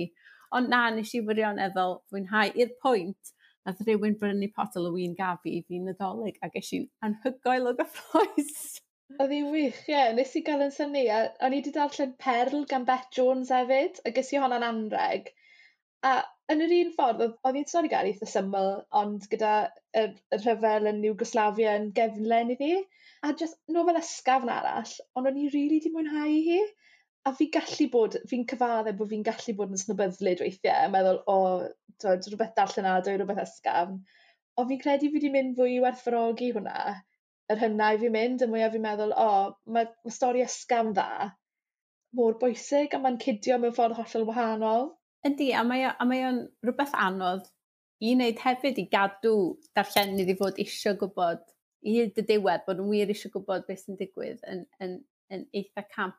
Ond 0.54 0.70
na, 0.70 0.84
nes 0.94 1.14
i 1.18 1.24
wirioneddol 1.28 2.00
fwynhau 2.12 2.54
i'r 2.62 2.76
pwynt 2.84 3.34
a 3.66 3.74
rhywun 3.74 4.18
brynu 4.22 4.50
potel 4.56 4.88
o 4.90 4.94
wyn 4.96 5.16
gafi 5.20 5.58
i 5.58 5.62
fi'n 5.68 5.86
nadolig 5.90 6.40
a 6.46 6.50
ges 6.56 6.72
i'n 6.78 6.88
anhygoel 7.08 7.70
o 7.72 7.76
gyffroes. 7.80 8.56
Oedd 9.22 9.34
hi'n 9.36 9.50
wych, 9.54 9.80
ie. 9.88 9.94
Yeah. 9.94 10.12
Nes 10.18 10.34
i 10.40 10.42
gael 10.46 10.64
yn 10.66 10.74
syni, 10.74 11.04
a 11.12 11.20
o'n 11.46 11.56
i 11.56 11.60
wedi 11.62 11.74
darllen 11.76 12.14
Perl 12.24 12.64
gan 12.70 12.88
Beth 12.90 13.10
Jones 13.18 13.52
hefyd, 13.54 14.00
a 14.08 14.14
ges 14.16 14.32
i 14.34 14.40
honna'n 14.42 14.66
anreg. 14.68 15.30
A 16.10 16.14
yn 16.52 16.64
yr 16.66 16.74
un 16.80 16.92
ffordd, 16.96 17.22
oedd 17.30 17.60
hi'n 17.60 17.70
stori 17.70 17.92
gael 17.92 18.10
eitha 18.10 18.28
syml, 18.30 18.72
ond 19.02 19.28
gyda 19.32 19.54
y, 20.02 20.08
y 20.10 20.40
rhyfel 20.42 20.90
yn 20.92 21.04
Iwgoslafia 21.12 21.78
yn 21.80 21.92
gefnlen 22.00 22.52
iddi. 22.56 22.74
A 23.24 23.32
just 23.40 23.60
nofel 23.76 24.00
ysgafn 24.00 24.50
arall, 24.52 24.96
ond 25.16 25.30
o'n 25.30 25.38
i 25.40 25.46
rili 25.46 25.54
really 25.56 25.80
'di 25.84 25.92
mwynhau 25.94 26.32
hi. 26.48 26.58
A 27.30 27.32
fi 27.38 27.46
gallu 27.56 27.86
bod, 27.92 28.18
fi'n 28.32 28.44
cyfadde 28.52 28.94
bod 29.00 29.12
fi'n 29.14 29.24
gallu 29.28 29.54
bod 29.60 29.72
yn 29.72 29.80
snobyddlyd 29.80 30.42
weithiau, 30.44 30.88
a 30.88 30.90
meddwl, 30.96 31.22
o, 31.34 31.36
oh, 31.36 31.62
rhywbeth 32.04 32.52
darllenadwy, 32.58 33.14
rhywbeth 33.16 33.40
ysgafn. 33.46 34.02
Ond 34.60 34.72
fi'n 34.72 34.82
credu 34.82 35.08
fi 35.08 35.16
wedi 35.16 35.32
mynd 35.36 35.56
fwy 35.60 35.78
i 35.78 35.80
werthfawrogi 35.86 36.50
hwnna, 36.58 36.98
yr 37.54 37.64
hynna 37.64 37.94
i 37.96 38.02
fi'n 38.02 38.16
mynd, 38.18 38.44
y 38.44 38.50
mwyaf 38.52 38.76
fi'n 38.76 38.86
meddwl, 38.90 39.16
o, 39.16 39.30
oh, 39.38 39.56
mae 39.78 39.88
ma 39.88 40.16
stori 40.18 40.44
ysgafn 40.44 40.92
dda, 41.00 41.30
mor 42.20 42.36
bwysig, 42.44 42.92
a 42.92 43.00
mae'n 43.06 43.22
cydio 43.24 43.62
mewn 43.64 43.78
ffordd 43.80 44.02
hollol 44.02 44.28
wahanol. 44.34 44.90
Yndi, 45.32 45.54
a 45.56 45.64
mae 45.64 46.28
o'n 46.28 46.44
rhywbeth 46.68 47.00
anodd 47.08 47.48
i 48.04 48.18
wneud 48.18 48.44
hefyd 48.44 48.84
i 48.84 48.90
gadw 48.92 49.36
darllenydd 49.80 50.36
i 50.36 50.40
fod 50.44 50.60
eisiau 50.60 51.00
gwybod 51.00 51.53
i 51.84 52.08
dy 52.16 52.26
diwedd 52.30 52.66
bod 52.68 52.82
yn 52.84 52.90
wir 52.92 53.12
eisiau 53.12 53.34
gwybod 53.34 53.68
beth 53.68 53.84
sy'n 53.84 54.00
digwydd 54.00 54.42
yn, 54.50 54.66
yn, 54.84 54.98
yn 55.34 55.46
eitha 55.56 55.86
camp. 55.92 56.18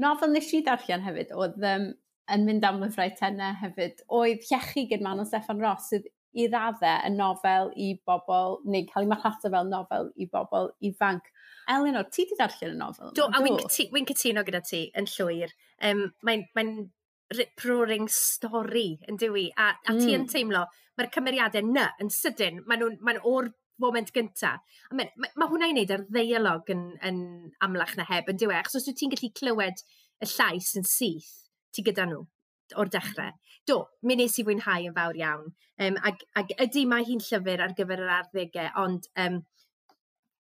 Nofel 0.00 0.32
nes 0.32 0.48
i 0.56 0.62
darllen 0.64 1.04
hefyd 1.04 1.34
oedd 1.36 1.58
um, 1.72 1.90
yn 2.34 2.46
mynd 2.46 2.64
am 2.66 2.80
lyfrau 2.82 3.12
tenau 3.18 3.56
hefyd 3.60 4.04
oedd 4.20 4.46
Llechi 4.48 4.86
gyd 4.90 5.04
Manon 5.04 5.28
Steffan 5.28 5.60
Ross 5.62 5.90
sydd 5.92 6.08
i 6.38 6.46
raddau 6.46 7.02
yn 7.08 7.16
nofel 7.18 7.72
i 7.74 7.90
bobl, 8.06 8.60
neu 8.70 8.86
cael 8.86 9.06
ei 9.06 9.10
marchnata 9.10 9.50
fel 9.50 9.66
nofel 9.70 10.12
i 10.14 10.28
bobl 10.30 10.70
ifanc. 10.86 11.26
Elinor, 11.70 12.06
ti 12.14 12.26
di 12.28 12.38
darllen 12.38 12.76
y 12.76 12.78
nofel? 12.78 13.12
Do, 13.18 13.26
a 13.26 13.42
wy'n 13.42 14.08
cytuno 14.08 14.44
gyda 14.46 14.62
ti 14.66 14.84
yn 14.98 15.10
llwyr. 15.10 15.54
Um, 15.86 16.06
Mae'n 16.26 16.46
mae 16.56 16.70
rip-roaring 17.34 18.08
stori 18.10 18.88
yn 19.10 19.18
dywi, 19.20 19.48
a, 19.54 19.72
a 19.86 19.94
mm. 19.94 20.00
ti 20.00 20.14
yn 20.14 20.24
mm. 20.24 20.30
teimlo, 20.32 20.64
mae'r 20.98 21.10
cymeriadau 21.14 21.66
na 21.66 21.90
yn 22.02 22.10
sydyn, 22.14 22.62
maen 22.66 22.82
nhw'n 22.82 22.96
mae 23.06 23.20
o'r 23.26 23.50
foment 23.80 24.12
gynta. 24.14 24.56
A 24.90 24.96
mae, 24.96 25.10
ma 25.16 25.30
mae 25.42 25.52
hwnna'n 25.52 25.78
neud 25.78 25.94
ar 25.94 26.04
ddeialog 26.08 26.70
yn, 26.74 26.84
yn 27.06 27.22
amlach 27.66 27.96
na 27.98 28.06
heb, 28.08 28.28
yn 28.32 28.40
diwe, 28.40 28.58
achos 28.58 28.80
os 28.80 28.88
ti'n 28.90 29.14
gallu 29.14 29.32
clywed 29.40 29.82
y 30.20 30.28
llais 30.34 30.74
yn 30.80 30.86
syth, 30.88 31.32
ti 31.74 31.84
gyda 31.86 32.06
nhw 32.08 32.24
o'r 32.78 32.90
dechrau. 32.92 33.34
Do, 33.66 33.80
mi 34.06 34.16
nes 34.18 34.38
i 34.38 34.44
fwynhau 34.46 34.88
yn 34.88 34.96
fawr 34.96 35.18
iawn. 35.18 35.50
Um, 35.82 35.96
ag, 36.06 36.22
ag 36.38 36.52
ydy 36.66 36.84
mae 36.88 37.06
hi'n 37.08 37.22
llyfr 37.24 37.64
ar 37.64 37.74
gyfer 37.76 38.02
yr 38.04 38.12
arddegau, 38.20 38.70
ond 38.82 39.08
um, 39.24 39.40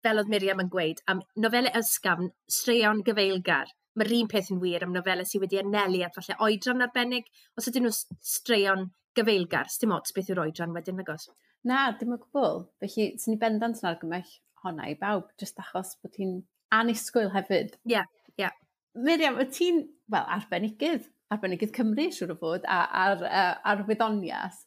fel 0.06 0.22
oedd 0.22 0.32
Miriam 0.32 0.62
yn 0.63 0.72
gweud, 0.74 1.01
am 1.12 1.24
nofelau 1.44 1.74
ysgafn, 1.79 2.32
straeon 2.60 3.03
gyfeilgar, 3.08 3.72
mae'r 3.98 4.13
un 4.20 4.29
peth 4.32 4.51
yn 4.53 4.62
wir 4.62 4.86
am 4.86 4.94
nofelau 4.96 5.27
sydd 5.27 5.44
wedi 5.46 5.60
anelu 5.62 6.03
at 6.06 6.17
falle 6.17 6.38
oedran 6.46 6.86
arbennig, 6.86 7.29
os 7.58 7.70
ydyn 7.72 7.88
nhw 7.88 7.94
straeon 8.32 8.89
gyfeilgar, 9.17 9.72
dim 9.82 9.96
ots 9.96 10.13
beth 10.15 10.29
yw'r 10.32 10.44
oedran 10.46 10.75
wedyn 10.75 11.01
agos. 11.03 11.29
Na, 11.67 11.91
dim 12.00 12.13
o 12.15 12.19
gwbl. 12.21 12.62
Felly, 12.81 13.09
sy'n 13.19 13.33
ni 13.33 13.41
bendant 13.41 13.81
yn 13.81 13.89
argymell 13.89 14.29
honna 14.63 14.88
i 14.88 14.95
bawb, 15.00 15.27
jyst 15.41 15.59
achos 15.63 15.95
bod 16.01 16.13
ti'n 16.15 16.39
anisgwyl 16.75 17.33
hefyd. 17.33 17.75
Ie, 17.83 17.97
yeah, 17.97 18.09
ie. 18.36 18.45
Yeah. 18.45 18.55
Miriam, 18.97 19.38
wyt 19.39 19.53
ti'n, 19.57 19.83
wel, 20.13 20.27
arbenigydd, 20.38 21.09
arbenigydd 21.33 21.75
Cymru, 21.75 22.07
siwr 22.13 22.33
o 22.33 22.38
fod, 22.39 22.65
a, 22.65 22.79
ar, 23.03 23.24
ar, 23.27 23.57
ar 23.71 23.83
wyddonias. 23.89 24.63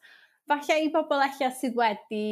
Falle 0.51 0.77
i 0.85 0.91
bobl 0.93 1.25
eich 1.25 1.41
sydd 1.57 1.79
wedi, 1.79 2.23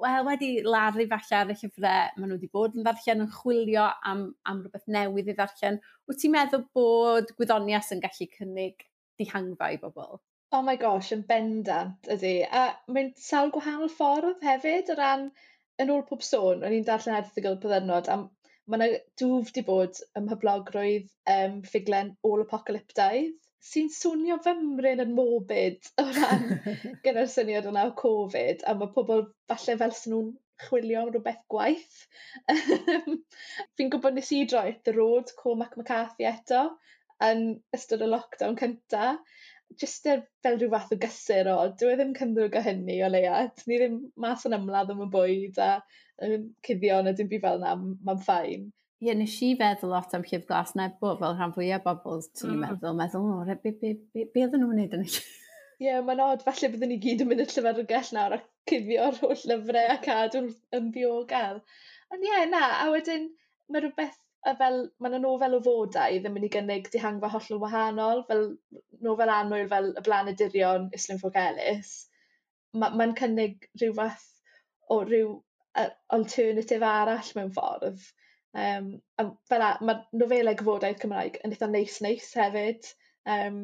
wel, 0.00 0.22
wedi 0.28 0.52
laru 0.64 1.08
falle 1.10 1.40
ar 1.40 1.52
y 1.52 1.58
llyfrau, 1.58 2.14
maen 2.16 2.30
nhw 2.30 2.38
wedi 2.38 2.52
bod 2.54 2.78
yn 2.78 2.86
ddarllen, 2.86 3.26
yn 3.26 3.34
chwilio 3.34 3.88
am, 4.12 4.24
am 4.48 4.62
rhywbeth 4.62 4.88
newydd 4.94 5.32
i 5.32 5.36
ddarllen. 5.36 5.82
Wyt 6.08 6.22
ti'n 6.22 6.36
meddwl 6.36 6.64
bod 6.76 7.34
gwyddonias 7.36 7.90
yn 7.96 8.04
gallu 8.04 8.30
cynnig 8.38 8.86
dihangfa 9.18 9.74
i 9.74 9.82
bobl? 9.82 10.20
Oh 10.56 10.62
my 10.66 10.76
gosh, 10.80 11.10
yn 11.12 11.22
bendant 11.28 12.08
ydy. 12.14 12.36
A 12.60 12.62
mae'n 12.96 13.10
sawl 13.20 13.50
gwahanol 13.54 13.90
ffordd 13.94 14.44
hefyd 14.48 14.92
o 14.94 14.96
ran 15.00 15.26
yn 15.84 15.92
ôl 15.94 16.06
pob 16.08 16.24
sôn, 16.24 16.62
o'n 16.64 16.76
i'n 16.76 16.86
darllen 16.86 17.18
erthigol 17.18 17.58
byddynod, 17.64 18.08
a 18.08 18.16
mae 18.22 18.78
yna 18.78 18.88
dwf 19.20 19.52
di 19.56 19.64
bod 19.66 20.00
ym 20.16 20.24
mhyblogrwydd 20.30 21.10
um, 21.34 21.60
ffuglen 21.68 22.14
ôl 22.30 22.46
apocalyptaidd 22.46 23.36
sy'n 23.68 23.92
swnio 23.92 24.38
fymryn 24.46 25.04
yn 25.04 25.14
mobyd 25.18 25.90
o 26.00 26.06
ran 26.16 26.44
gyda'r 27.04 27.30
syniad 27.34 27.68
yna 27.68 27.84
o 27.90 27.94
Covid, 28.02 28.64
a 28.64 28.74
mae 28.78 28.92
pobl 28.96 29.24
falle 29.52 29.76
fel 29.82 29.94
sy'n 30.00 30.14
nhw'n 30.14 30.30
chwilio 30.64 31.02
am 31.02 31.10
rhywbeth 31.12 31.42
gwaith. 31.52 31.98
Fi'n 33.76 33.92
gwybod 33.92 34.16
nes 34.16 34.32
i 34.34 34.44
droi 34.52 34.70
The 34.88 34.96
Road, 34.96 35.34
Cormac 35.42 35.76
McCarthy 35.76 36.26
eto, 36.32 36.64
yn 37.28 37.44
ystod 37.76 38.02
y 38.06 38.08
lockdown 38.10 38.56
cynta 38.62 39.12
jyst 39.80 40.08
er, 40.10 40.24
fel 40.44 40.58
rhyw 40.58 40.72
fath 40.72 40.94
o 40.94 40.98
gysur 41.02 41.50
o, 41.52 41.56
dwi 41.80 41.92
e 41.92 41.98
ddim 41.98 42.14
cymrwg 42.16 42.58
o 42.58 42.62
hynny 42.64 42.98
o 43.04 43.10
leia. 43.12 43.44
Ni 43.68 43.78
ddim 43.80 43.98
mas 44.20 44.46
yn 44.48 44.56
ymladd 44.56 44.92
am 44.94 45.04
y 45.04 45.08
bwyd 45.12 45.60
a 45.62 45.70
um, 46.24 46.48
cuddio 46.66 47.00
na 47.04 47.14
dim 47.16 47.30
byd 47.30 47.44
fel 47.44 47.60
yna, 47.60 47.74
mae'n 48.06 48.22
ffain. 48.24 48.68
Ie, 48.98 49.06
yeah, 49.06 49.18
nes 49.18 49.34
i 49.46 49.52
feddwl 49.58 49.92
lot 49.94 50.14
am 50.16 50.24
llyfr 50.26 50.46
glas 50.48 50.72
nebo, 50.78 51.12
fel 51.20 51.36
rhan 51.36 51.52
fwyaf 51.54 51.84
bobl, 51.84 52.24
ti'n 52.34 52.56
mm. 52.56 52.62
meddwl, 52.64 52.96
meddwl, 52.98 53.28
o, 53.36 53.58
be, 53.62 53.74
be, 53.82 53.92
be, 54.14 54.24
be 54.34 54.42
oedden 54.42 54.64
nhw'n 54.64 54.72
gwneud 54.74 54.96
yn 54.98 55.04
eich? 55.04 55.20
Ie, 55.78 55.86
yeah, 55.86 56.00
mae'n 56.02 56.22
od, 56.24 56.42
falle 56.42 56.72
byddwn 56.72 56.90
ni 56.90 56.96
gyd 57.04 57.22
yn 57.22 57.30
mynd 57.30 57.44
y 57.44 57.46
i'r 57.46 57.52
llyfrgell 57.54 58.10
nawr 58.16 58.34
a 58.34 58.40
cuddio'r 58.66 59.20
holl 59.20 59.44
lyfrau 59.52 59.92
a 59.92 59.98
cadw'n 60.02 60.48
yn 60.74 60.88
biogel. 60.96 61.60
Ond 62.10 62.26
ie, 62.26 62.32
yeah, 62.32 62.48
na, 62.50 62.64
a 62.80 62.88
wedyn 62.90 63.28
mae 63.70 63.84
rhywbeth 63.84 64.18
a 64.46 64.54
fel 64.58 64.78
mae'n 65.02 65.18
y 65.18 65.20
nofel 65.22 65.56
o 65.58 65.60
fodau 65.64 66.18
ddim 66.18 66.30
yn 66.30 66.34
mynd 66.36 66.48
i 66.48 66.52
gynnig 66.54 66.90
dehangfa 66.94 67.30
hollol 67.32 67.62
wahanol 67.64 68.22
fel 68.28 68.44
nofel 69.06 69.32
annwyl 69.34 69.68
fel 69.72 69.90
Y 69.98 70.04
Blanedirion 70.06 70.88
Islwyn 70.98 71.20
mae'n 72.82 72.96
ma' 73.00 73.08
cynnig 73.18 73.68
rhyw 73.80 73.96
fath 73.98 74.26
o 74.94 75.00
ryw 75.04 75.32
yy 75.78 75.88
alternative 76.18 76.86
arall 76.92 77.32
mewn 77.38 77.52
ffordd. 77.56 78.06
Um, 78.58 78.86
a 79.20 79.26
fel 79.50 79.64
a- 79.64 79.78
ma' 79.84 79.98
nofelau 80.22 80.56
gyfodau 80.60 80.96
Cymraeg 81.02 81.40
yn 81.44 81.54
eitha 81.54 81.68
neis 81.70 81.98
neis 82.04 82.30
hefyd. 82.38 82.88
Um, 83.28 83.60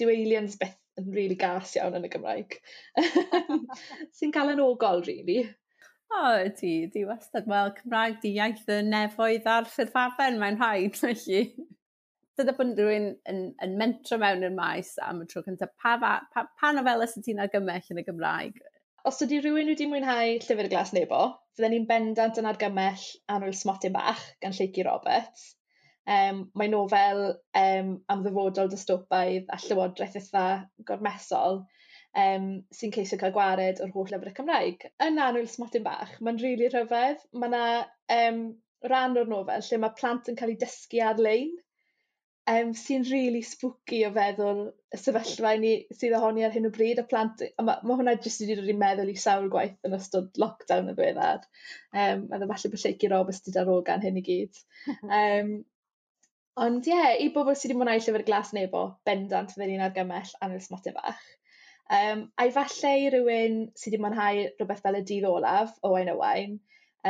dyw 0.00 0.12
aliens 0.14 0.56
beth 0.60 0.78
yn 1.00 1.08
rili 1.08 1.16
really 1.16 1.38
gas 1.40 1.74
iawn 1.76 1.96
yn 1.98 2.06
y 2.08 2.10
Gymraeg. 2.12 2.56
Sy'n 4.18 4.32
cael 4.34 4.54
yn 4.54 4.64
ogol, 4.64 5.04
rili. 5.06 5.42
O, 6.12 6.48
di, 6.60 6.86
di 6.92 7.04
wastad. 7.08 7.46
Wel, 7.48 7.72
Cymraeg 7.78 8.18
di 8.22 8.34
iaith 8.36 8.68
y 8.70 8.80
nefoedd 8.84 9.46
ar 9.48 9.68
ffyrfafen 9.70 10.36
mae'n 10.40 10.58
rhaid, 10.60 10.98
felly. 11.02 11.40
Dyna 12.38 12.54
bod 12.58 12.76
rhywun 12.80 13.08
yn, 13.28 13.40
yn 13.64 13.78
mentro 13.80 14.18
mewn 14.20 14.44
i'r 14.46 14.54
maes 14.56 14.92
am 15.06 15.22
y 15.24 15.28
tro 15.30 15.42
cyntaf. 15.46 15.72
Pa, 15.80 15.96
pa, 16.02 16.44
pa 16.44 16.72
nofelau 16.76 17.08
sydd 17.08 17.26
ti'n 17.28 17.42
argymell 17.44 17.90
yn 17.94 18.02
y 18.02 18.06
Gymraeg? 18.06 18.60
Os 19.08 19.18
ydy 19.24 19.40
rhywun 19.40 19.72
wedi 19.72 19.88
mwynhau 19.90 20.36
Llyfr 20.44 20.68
y 20.68 20.70
Glas 20.72 20.92
Nebo, 20.96 21.24
fydden 21.56 21.74
ni'n 21.74 21.88
bendant 21.88 22.38
yn 22.38 22.48
argymell 22.50 23.08
Anwyl 23.32 23.56
Smotyn 23.58 23.96
Bach 23.96 24.22
gan 24.44 24.54
Lleici 24.56 24.84
Roberts. 24.86 25.50
Um, 26.12 26.44
mae 26.58 26.70
nofel 26.70 27.20
um, 27.58 27.92
am 28.10 28.22
ddyfodol 28.24 28.70
dystopaidd 28.70 29.50
a 29.54 29.58
llywodraeth 29.62 30.16
eitha 30.18 30.46
gormesol 30.88 31.62
um, 32.18 32.48
sy'n 32.74 32.94
ceisio 32.94 33.18
cael 33.20 33.34
gwared 33.36 33.82
o'r 33.84 33.92
holl 33.96 34.12
lyfrau 34.12 34.36
Cymraeg. 34.36 34.88
Yn 35.06 35.20
anwyl 35.26 35.48
Smotyn 35.50 35.86
Bach, 35.86 36.14
mae'n 36.20 36.40
rili 36.42 36.66
really 36.66 36.72
rhyfedd. 36.74 37.26
Mae 37.32 37.52
yna 37.52 37.64
um, 38.18 38.42
rhan 38.88 39.20
o'r 39.20 39.30
nofel 39.30 39.66
lle 39.68 39.82
mae 39.82 39.98
plant 40.00 40.32
yn 40.32 40.38
cael 40.38 40.54
eu 40.54 40.60
dysgu 40.60 41.04
ar-lein 41.08 41.52
um, 42.50 42.72
sy'n 42.74 43.04
really 43.10 43.42
spooky 43.46 44.02
o 44.06 44.10
feddwl 44.14 44.62
y 44.92 44.98
sefyllfa 44.98 45.52
ni 45.62 45.72
sydd 45.94 46.16
ohoni 46.18 46.44
ar 46.46 46.54
hyn 46.54 46.68
o 46.68 46.72
bryd. 46.74 47.00
Y 47.02 47.06
plant, 47.10 47.42
a 47.46 47.66
mae, 47.66 47.82
ma 47.86 47.98
hwnna 47.98 48.16
jyst 48.18 48.42
wedi 48.42 48.56
dod 48.58 48.70
i'n 48.72 48.80
meddwl 48.80 49.12
i 49.12 49.18
sawl 49.24 49.50
gwaith 49.52 49.76
yn 49.86 49.98
ystod 49.98 50.40
lockdown 50.42 50.90
y 50.90 50.96
ddiweddar. 50.96 51.44
Um, 51.92 52.26
a 52.30 52.40
dda 52.40 52.48
falle 52.50 52.72
bod 52.72 52.82
Lleici 52.84 53.12
Roberts 53.12 53.42
wedi 53.44 53.56
darogan 53.58 54.02
hyn 54.06 54.18
i 54.22 54.24
gyd. 54.30 54.64
Um, 55.22 55.60
Ond 56.62 56.84
ie, 56.84 56.92
yeah, 56.92 57.14
i 57.16 57.30
bobl 57.32 57.54
sydd 57.56 57.70
wedi 57.70 57.78
mwynhau 57.80 58.00
llyfr 58.04 58.24
glas 58.26 58.50
nebo, 58.52 58.82
bendant 59.08 59.54
fydden 59.54 59.70
ni'n 59.72 59.84
argymell 59.86 60.34
Annwyl 60.44 60.60
Smotyn 60.60 60.98
Fach. 60.98 61.22
Um, 61.90 62.26
a'i 62.40 62.52
falle 62.54 62.92
i 63.04 63.08
rywun 63.12 63.56
sydd 63.76 63.94
wedi 63.94 64.02
mwynhau 64.02 64.42
rhywbeth 64.44 64.82
fel 64.84 64.98
y 65.00 65.02
dydd 65.08 65.26
olaf 65.28 65.74
o 65.82 65.90
Wain 65.94 66.10
Owain, 66.12 66.54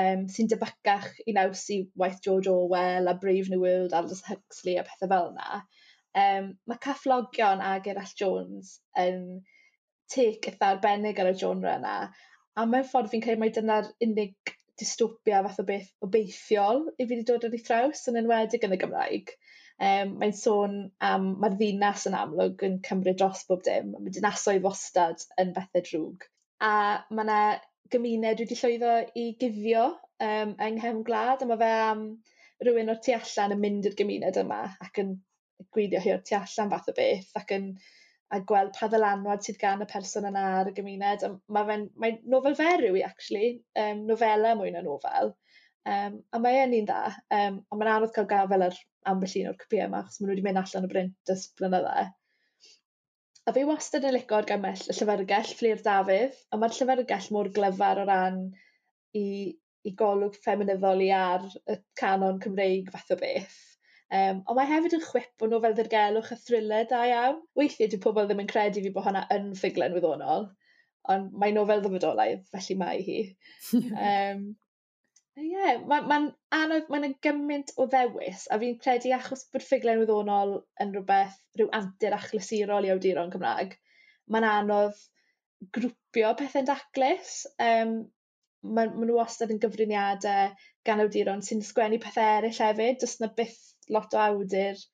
um, 0.02 0.24
sy'n 0.34 0.48
debycach 0.50 1.08
i 1.28 1.34
naws 1.36 1.64
i 1.74 1.78
waith 2.02 2.22
George 2.24 2.50
Orwell 2.50 3.10
a 3.12 3.14
Brave 3.24 3.52
New 3.52 3.60
World, 3.62 3.92
Aldous 3.98 4.24
Huxley 4.28 4.78
a 4.80 4.84
pethau 4.88 5.10
fel 5.12 5.30
yna, 5.34 5.60
um, 6.24 6.48
mae 6.66 6.82
cafflogion 6.86 7.62
a 7.68 7.76
Gerall 7.84 8.16
Jones 8.22 8.78
yn 9.04 9.22
tec 10.12 10.50
eitha 10.50 10.72
arbennig 10.72 11.20
ar 11.22 11.30
y 11.30 11.36
genre 11.44 11.76
yna. 11.78 11.94
A 12.56 12.66
mewn 12.68 12.88
ffordd 12.88 13.12
fi'n 13.12 13.22
credu 13.24 13.40
mai 13.40 13.52
dyna'r 13.54 13.92
unig 14.06 14.56
dystopia 14.80 15.40
fath 15.46 15.60
o 15.62 15.64
beth 15.68 15.90
obeithiol 16.06 16.82
i 16.96 17.04
fi 17.04 17.08
wedi 17.14 17.24
dod 17.28 17.46
ar 17.48 17.56
ei 17.56 17.64
thraws 17.68 18.02
yn 18.10 18.18
enwedig 18.20 18.66
yn 18.66 18.76
y 18.76 18.80
Gymraeg. 18.82 19.32
Um, 19.82 20.16
mae'n 20.20 20.34
sôn 20.36 20.76
am 21.02 21.32
mae'r 21.42 21.56
ddinas 21.58 22.06
yn 22.10 22.16
amlwg 22.18 22.62
yn 22.66 22.78
cymryd 22.86 23.18
dros 23.22 23.44
bob 23.48 23.64
dim. 23.66 23.94
Mae 23.96 24.14
dinasoedd 24.14 24.66
wastad 24.66 25.24
yn 25.42 25.54
bethau 25.56 25.84
drwg. 25.88 26.28
A 26.62 26.74
mae 27.10 27.24
yna 27.24 27.40
gymuned 27.92 28.42
wedi 28.44 28.58
llwyddo 28.58 28.92
i 29.18 29.24
gifio 29.40 29.88
um, 29.88 30.54
yng 30.54 30.78
Nghefn 30.78 31.02
Gwlad, 31.08 31.42
a 31.42 31.48
mae 31.48 31.60
fe 31.62 31.72
am 31.88 32.04
rhywun 32.62 32.92
o'r 32.92 33.00
tu 33.04 33.16
allan 33.16 33.56
yn 33.56 33.62
mynd 33.64 33.88
i'r 33.88 33.98
gymuned 33.98 34.38
yma 34.44 34.60
ac 34.86 35.02
yn 35.02 35.16
gwirio 35.74 36.00
hi 36.04 36.14
o'r 36.14 36.22
tu 36.28 36.36
allan 36.38 36.70
fath 36.72 36.92
o 36.92 36.94
beth 36.96 37.34
ac 37.40 37.52
yn 37.56 37.72
a 38.32 38.38
gweld 38.48 38.72
pa 38.78 38.88
ddylanwad 38.88 39.42
sydd 39.44 39.58
gan 39.60 39.84
y 39.84 39.88
person 39.90 40.26
yna 40.28 40.44
ar 40.60 40.70
y 40.70 40.74
gymuned. 40.76 41.24
Mae 41.52 41.68
fe'n 41.68 41.88
mae 42.00 42.14
nofel 42.34 42.56
feryw 42.56 42.96
i, 42.96 43.02
actually, 43.08 43.50
um, 43.82 44.06
nofela 44.08 44.54
mwy 44.56 44.72
na 44.72 44.80
nofel. 44.86 45.34
Um, 45.82 46.18
a 46.30 46.38
mae 46.38 46.60
e'n 46.62 46.74
un 46.78 46.84
da, 46.86 47.04
um, 47.34 47.56
a 47.66 47.76
mae'n 47.78 47.92
anodd 47.96 48.12
cael 48.14 48.28
gael 48.30 48.66
yr 48.68 48.76
ambell 49.10 49.32
un 49.40 49.48
o'r 49.50 49.56
copïau 49.58 49.88
yma, 49.88 50.02
achos 50.02 50.20
maen 50.20 50.28
nhw 50.28 50.36
wedi 50.36 50.44
mynd 50.46 50.60
allan 50.60 50.86
o 50.86 50.90
brint 50.92 51.32
ys 51.34 51.48
blynydde. 51.58 52.04
A 53.50 53.54
fi 53.56 53.64
wastad 53.66 54.06
yn 54.06 54.14
lico'r 54.14 54.46
gamell 54.46 54.84
y 54.86 54.94
llyfrgell 54.94 55.50
Fflir 55.58 55.82
Dafydd, 55.82 56.38
a 56.54 56.60
mae'r 56.62 56.76
llyfrgell 56.76 57.26
mor 57.34 57.50
glyfar 57.56 57.98
o 57.98 58.06
ran 58.06 58.38
i, 59.18 59.24
i 59.82 59.94
golwg 59.98 60.38
ffeminyddol 60.44 61.02
i 61.02 61.10
ar 61.18 61.48
y 61.50 61.78
canon 61.98 62.38
Cymreig 62.44 62.94
fath 62.94 63.10
o 63.16 63.18
beth. 63.18 63.58
Um, 64.12 64.42
ond 64.44 64.58
mae 64.58 64.68
hefyd 64.68 64.94
yn 65.00 65.02
chwip 65.02 65.42
o 65.42 65.48
nofel 65.50 65.74
ddirgelwch 65.74 66.30
a 66.34 66.38
thrilau 66.38 66.86
da 66.90 67.02
iawn. 67.10 67.42
Weithiau 67.58 67.90
dyw 67.90 68.02
pobl 68.06 68.30
ddim 68.30 68.44
yn 68.44 68.50
credu 68.50 68.84
fi 68.84 68.94
bod 68.94 69.08
hwnna 69.08 69.24
yn 69.34 69.50
ffuglen 69.58 69.96
wyddonol, 69.96 70.50
ond 71.10 71.34
mae 71.42 71.54
nofel 71.56 71.82
ddyfodolaidd, 71.82 72.44
felly 72.54 72.76
mae 72.78 73.02
hi. 73.06 73.20
um, 74.12 74.44
Ie, 75.40 75.44
yeah, 75.48 75.78
mae'n 75.90 76.08
ma 76.08 76.16
anodd, 76.54 76.88
mae'n 76.92 77.12
gymaint 77.24 77.70
o 77.80 77.86
ddewis, 77.92 78.42
a 78.52 78.58
fi'n 78.60 78.74
credu 78.82 79.12
achos 79.16 79.46
bod 79.54 79.62
ffuglen 79.64 80.02
wyddonol 80.02 80.50
yn 80.84 80.90
rhywbeth, 80.92 81.38
rhyw 81.56 81.70
antur 81.78 82.16
achlysurol 82.16 82.88
i 82.88 82.90
awduron 82.94 83.32
Cymraeg, 83.32 83.72
mae'n 84.34 84.46
anodd 84.48 84.98
grwpio 85.78 86.34
pethau'n 86.42 86.68
daclus. 86.72 87.32
Um, 87.68 87.94
maen 88.76 88.92
ma 88.98 89.08
nhw 89.08 89.16
wastad 89.22 89.56
yn 89.56 89.62
gyfriniadau 89.64 90.52
gan 90.90 91.02
awduron 91.06 91.40
sy'n 91.48 91.64
sgwennu 91.70 92.02
pethau 92.04 92.36
eraill 92.42 92.62
hefyd. 92.66 93.00
Does 93.00 93.16
na 93.24 93.32
byth 93.40 93.58
lot 93.96 94.12
o 94.12 94.22
awdur 94.26 94.84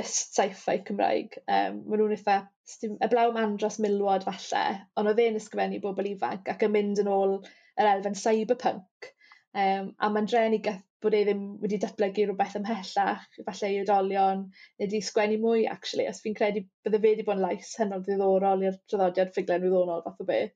just 0.00 0.40
sci-fi 0.40 0.80
Cymraeg. 0.88 1.36
Um, 1.44 1.82
maen 1.84 2.06
nhw'n 2.06 2.16
eitha, 2.16 2.40
y 2.88 3.12
am 3.26 3.40
andros 3.44 3.76
milwod 3.84 4.24
falle, 4.30 4.66
ond 4.96 5.12
oedd 5.12 5.24
e'n 5.28 5.38
ysgrifennu 5.44 5.84
bobl 5.84 6.12
ifanc 6.16 6.48
ac 6.56 6.68
yn 6.70 6.76
mynd 6.80 7.04
yn 7.04 7.16
ôl 7.20 7.42
yr 7.44 7.92
elfen 7.92 8.22
cyberpunk 8.24 9.14
Um, 9.50 9.90
a 9.98 10.08
ma'n 10.14 10.28
dreni 10.30 10.60
bod 11.02 11.14
e 11.16 11.22
ddim 11.24 11.42
wedi 11.62 11.78
datblygu 11.82 12.26
rhywbeth 12.26 12.56
ymhellach 12.58 13.22
falle 13.46 13.70
i 13.72 13.78
oedolion 13.80 14.42
neu 14.44 14.84
wedi 14.84 15.00
sgwennu 15.02 15.38
mwy 15.42 15.64
actually 15.72 16.06
os 16.10 16.20
fi'n 16.22 16.36
credu 16.38 16.62
bydde 16.84 17.00
fe 17.00 17.12
wedi 17.14 17.24
bod 17.26 17.40
yn 17.40 17.46
lais 17.46 17.72
hynod 17.80 18.04
ddiddorol 18.06 18.66
i'r 18.66 18.76
traddodiad 18.92 19.32
ffuglen 19.34 19.64
wyddonol 19.66 20.04
fath 20.04 20.20
o 20.22 20.28
beth. 20.28 20.54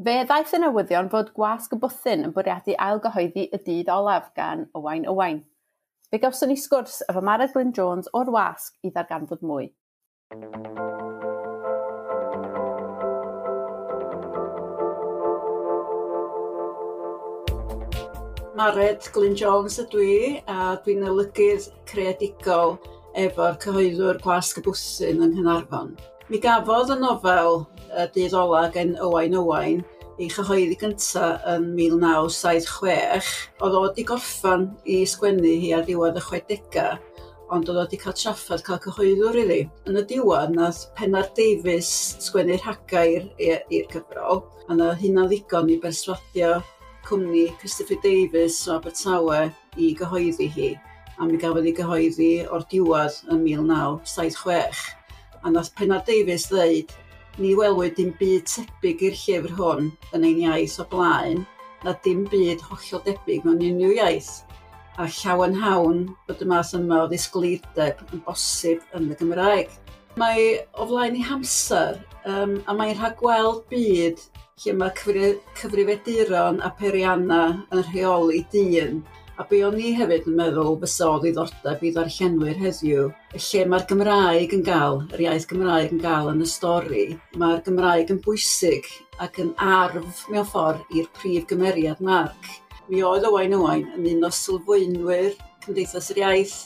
Fe 0.00 0.16
ddaeth 0.24 0.56
y 0.56 0.62
newyddion 0.64 1.12
fod 1.12 1.30
Gwasg 1.36 1.76
y 1.76 1.80
Bwthyn 1.84 2.24
yn 2.26 2.34
bwriadu 2.34 2.74
ailgyhoeddi 2.88 3.46
y 3.52 3.62
dydd 3.68 3.92
olaf 3.92 4.32
gan 4.38 4.64
Owain 4.80 5.06
Owain. 5.12 5.44
Fe 6.10 6.18
gawson 6.24 6.50
ni 6.50 6.56
sgwrs 6.58 7.02
efo 7.06 7.22
Mared 7.22 7.52
Glyn 7.54 7.76
Jones 7.76 8.10
o'r 8.16 8.32
Wasg 8.34 8.80
i 8.82 8.94
ddarganfod 8.96 9.44
mwy. 9.46 9.70
Mared 18.56 19.04
Glyn 19.14 19.36
Jones 19.38 19.76
ydw 19.78 20.00
i, 20.02 20.14
a 20.50 20.74
dwi'n 20.82 21.04
olygydd 21.06 21.68
creadigol 21.86 22.74
efo'r 23.18 23.58
cyhoeddwr 23.62 24.18
Gwasg 24.24 24.58
y 24.58 24.64
Bwsyn 24.66 25.22
yng 25.22 25.36
Nghynarfon. 25.36 25.92
Mi 26.30 26.40
gafodd 26.42 26.90
y 26.94 26.96
nofel 26.98 27.62
y 27.94 28.06
dydd 28.16 28.34
ola 28.38 28.64
gen 28.74 28.96
Owain 29.06 29.36
Owain 29.38 29.84
ei 30.18 30.26
chyhoeddi 30.32 30.78
gyntaf 30.80 31.46
yn 31.52 31.68
1976. 31.78 33.30
Oedd 33.62 33.78
o 33.78 33.84
wedi 33.86 34.06
gorffan 34.08 34.66
i 34.82 34.98
sgwennu 35.08 35.54
hi 35.62 35.70
ar 35.78 35.86
diwedd 35.86 36.18
y 36.18 36.24
60au, 36.26 36.98
ond 37.54 37.70
oedd 37.70 37.78
o 37.78 37.84
wedi 37.84 38.02
cael 38.02 38.18
traffath 38.18 38.66
cael 38.66 38.82
cyhoeddwr 38.88 39.40
iddi. 39.44 39.60
Yn 39.86 40.02
y 40.02 40.04
diwedd, 40.10 40.58
nath 40.58 40.88
Penar 40.98 41.30
Davies 41.38 41.94
sgwennu 42.26 42.58
rhagair 42.58 43.30
i'r 43.38 43.88
cyfrol, 43.94 44.44
a 44.66 44.76
na 44.76 44.92
hynna 44.98 45.30
ddigon 45.30 45.70
i 45.70 45.78
berswadio 45.82 46.58
cwmni 47.10 47.48
Christopher 47.58 47.98
Davis 48.06 48.62
o 48.68 48.78
Abertawe 48.78 49.42
i 49.76 49.90
gyhoeddi 49.98 50.48
hi 50.54 50.70
a 51.20 51.26
mi 51.28 51.36
gafodd 51.36 51.66
ei 51.68 51.74
gyhoeddi 51.76 52.28
o'r 52.48 52.62
diwedd 52.72 53.16
yn 53.28 53.42
1976. 53.44 54.78
A 55.44 55.50
nath 55.52 55.68
Penna 55.76 55.98
Davies 56.06 56.46
ddeud, 56.48 56.94
ni 57.36 57.50
welwyd 57.58 57.98
dim 57.98 58.14
byd 58.16 58.46
tebyg 58.48 59.04
i'r 59.04 59.18
llyfr 59.20 59.52
hwn 59.58 59.90
yn 60.16 60.24
ein 60.24 60.40
iaith 60.46 60.78
o 60.80 60.86
blaen, 60.88 61.42
na 61.84 61.92
dim 62.06 62.22
byd 62.32 62.64
hollol 62.70 63.04
debyg 63.04 63.44
mewn 63.44 63.60
unrhyw 63.68 63.92
iaith, 63.98 64.30
a 64.96 65.10
llaw 65.18 65.44
hawn 65.60 66.06
bod 66.28 66.40
y 66.40 66.48
math 66.48 66.72
yma 66.78 67.02
o 67.04 67.10
ddisgleirdeb 67.12 68.00
yn 68.08 68.24
bosib 68.24 68.80
yn 68.96 69.12
y 69.12 69.20
Gymraeg. 69.20 69.76
Mae 70.20 70.48
o 70.72 70.88
flaen 70.88 71.20
i 71.20 71.26
hamser 71.28 72.00
um, 72.24 72.56
a 72.64 72.76
mae'n 72.80 72.96
rhagweld 72.96 73.66
byd 73.68 74.24
lle 74.60 74.72
mae 74.76 74.92
cyfri, 74.92 75.28
cyfrifeduron 75.56 76.58
a 76.60 76.68
perianna 76.76 77.40
yn 77.72 77.78
rheoli 77.86 78.42
dyn. 78.52 78.98
A 79.40 79.46
be 79.48 79.62
o'n 79.64 79.78
i 79.80 79.94
hefyd 79.96 80.26
yn 80.28 80.34
meddwl 80.36 80.74
fysa 80.82 81.06
o 81.08 81.20
ddiddordeb 81.22 81.84
i 81.88 81.92
ddarllenwyr 81.94 82.58
heddiw, 82.60 83.06
lle 83.32 83.62
mae'r 83.72 83.86
Gymraeg 83.88 84.52
yn 84.52 84.64
gael, 84.66 85.00
yr 85.14 85.22
iaith 85.24 85.46
Gymraeg 85.48 85.94
yn 85.96 86.02
gael 86.02 86.28
yn 86.34 86.42
y 86.44 86.48
stori, 86.50 87.06
mae'r 87.40 87.62
Gymraeg 87.64 88.12
yn 88.12 88.20
bwysig 88.26 88.90
ac 89.24 89.40
yn 89.40 89.54
arf 89.64 90.26
mewn 90.28 90.44
ffordd 90.50 90.92
i'r 90.92 91.08
prif 91.16 91.48
gymeriad 91.48 92.04
Marc. 92.04 92.52
Mi 92.92 93.00
oedd 93.06 93.24
Owain 93.30 93.56
Owain 93.56 93.88
yn 93.96 94.10
un 94.12 94.28
o 94.28 94.32
sylfwynwyr 94.42 95.40
Cymdeithas 95.64 96.12
yr 96.12 96.20
Iaith, 96.26 96.58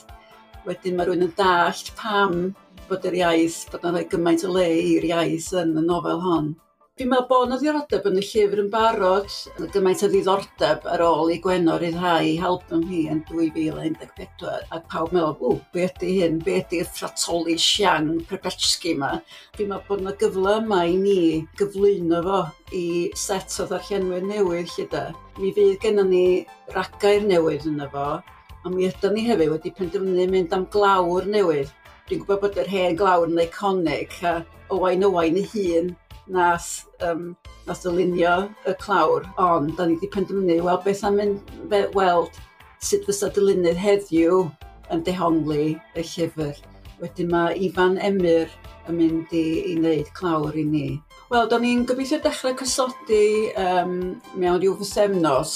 wedyn 0.67 0.99
mae 0.99 1.07
rhywun 1.07 1.29
yn 1.29 1.33
dallt 1.39 1.95
pam 1.95 2.51
bod 2.89 3.07
yr 3.07 3.21
iaith, 3.23 3.63
bod 3.71 3.87
yna 3.87 3.95
rhoi 3.95 4.11
gymaint 4.11 4.43
o 4.43 4.51
le 4.51 4.67
i'r 4.83 5.11
iaith 5.13 5.53
yn 5.63 5.77
y 5.79 5.87
nofel 5.87 6.19
hon. 6.27 6.55
Fi'n 6.95 7.09
meddwl 7.11 7.25
bod 7.27 7.41
yna 7.49 7.55
ddiddordeb 7.59 8.05
yn 8.07 8.19
y 8.19 8.21
llyfr 8.23 8.59
yn 8.61 8.67
barod, 8.71 9.33
gymaint 9.73 10.03
o 10.05 10.07
ddiddordeb 10.07 10.85
ar 10.87 11.01
ôl 11.03 11.31
i 11.33 11.35
Gwenor 11.43 11.81
i 11.83 11.89
ddhau 11.91 12.27
help 12.39 12.69
ym 12.77 12.85
hi 12.87 12.99
yn 13.11 13.17
2014, 13.27 14.61
a 14.71 14.79
pawb 14.93 15.11
meddwl, 15.11 15.33
ww, 15.41 15.57
be 15.75 15.83
ydy 15.89 16.13
hyn, 16.21 16.37
be 16.45 16.53
ydy'r 16.61 16.85
y 16.85 16.87
ffratoli 16.87 17.57
Sian 17.59 18.07
Perbetski 18.29 18.93
yma. 18.93 19.09
Fi'n 19.57 19.73
meddwl 19.73 19.89
bod 19.89 20.05
yna 20.05 20.13
gyfle 20.21 20.53
yma 20.61 20.77
i 20.87 20.93
ni 21.01 21.17
gyflwyno 21.59 22.21
fo 22.29 22.39
i 22.79 22.85
set 23.25 23.59
o 23.59 23.67
ddarllenwyr 23.73 24.23
newydd 24.29 24.71
lle 24.77 24.87
da. 24.95 25.03
Mi 25.41 25.51
fydd 25.59 25.75
gennym 25.83 26.15
ni 26.15 26.23
ragair 26.77 27.27
newydd 27.27 27.67
yna 27.73 27.89
fo, 27.91 28.07
a 28.63 28.71
mi 28.71 28.87
ydy 28.87 29.11
ni 29.17 29.25
hefyd 29.27 29.51
wedi 29.57 29.75
penderfynu 29.81 30.29
mynd 30.31 30.55
am 30.55 30.63
glawr 30.71 31.27
newydd. 31.35 31.75
Dwi'n 32.07 32.23
gwybod 32.23 32.47
bod 32.47 32.63
yr 32.63 32.71
hen 32.71 32.95
glawr 33.03 33.27
yn 33.27 33.43
eiconic 33.43 34.15
a 34.23 34.37
owain 34.71 35.03
owain 35.11 35.43
ei 35.43 35.51
hun 35.51 35.93
nath, 36.31 36.85
um, 37.05 37.35
nath 37.67 37.83
dylunio 37.85 38.35
y 38.67 38.75
clawr, 38.81 39.27
ond 39.41 39.75
da 39.77 39.87
ni 39.87 39.97
wedi 39.97 40.11
penderfynu, 40.13 40.59
wel, 40.65 40.81
beth 40.85 41.03
am 41.07 41.19
mynd 41.21 41.55
be, 41.71 41.85
weld 41.97 42.39
sut 42.83 43.05
fysa 43.07 43.31
dylunydd 43.33 43.79
heddiw 43.81 44.45
yn 44.93 45.03
dehongli 45.05 45.75
y 45.95 46.05
llyfr. 46.05 46.57
Wedyn 47.01 47.31
mae 47.31 47.57
Ifan 47.67 47.97
Emyr 47.99 48.51
yn 48.89 48.99
mynd 48.99 49.33
i, 49.35 49.45
i 49.71 49.75
wneud 49.79 50.11
clawr 50.17 50.55
i 50.57 50.63
ni. 50.67 50.85
Wel, 51.31 51.49
do'n 51.49 51.65
ni'n 51.65 51.83
gobeithio 51.89 52.21
dechrau 52.23 52.55
cysodi 52.59 53.51
um, 53.59 53.97
mewn 54.37 54.61
rhyw 54.61 54.77
fysemnos 54.79 55.55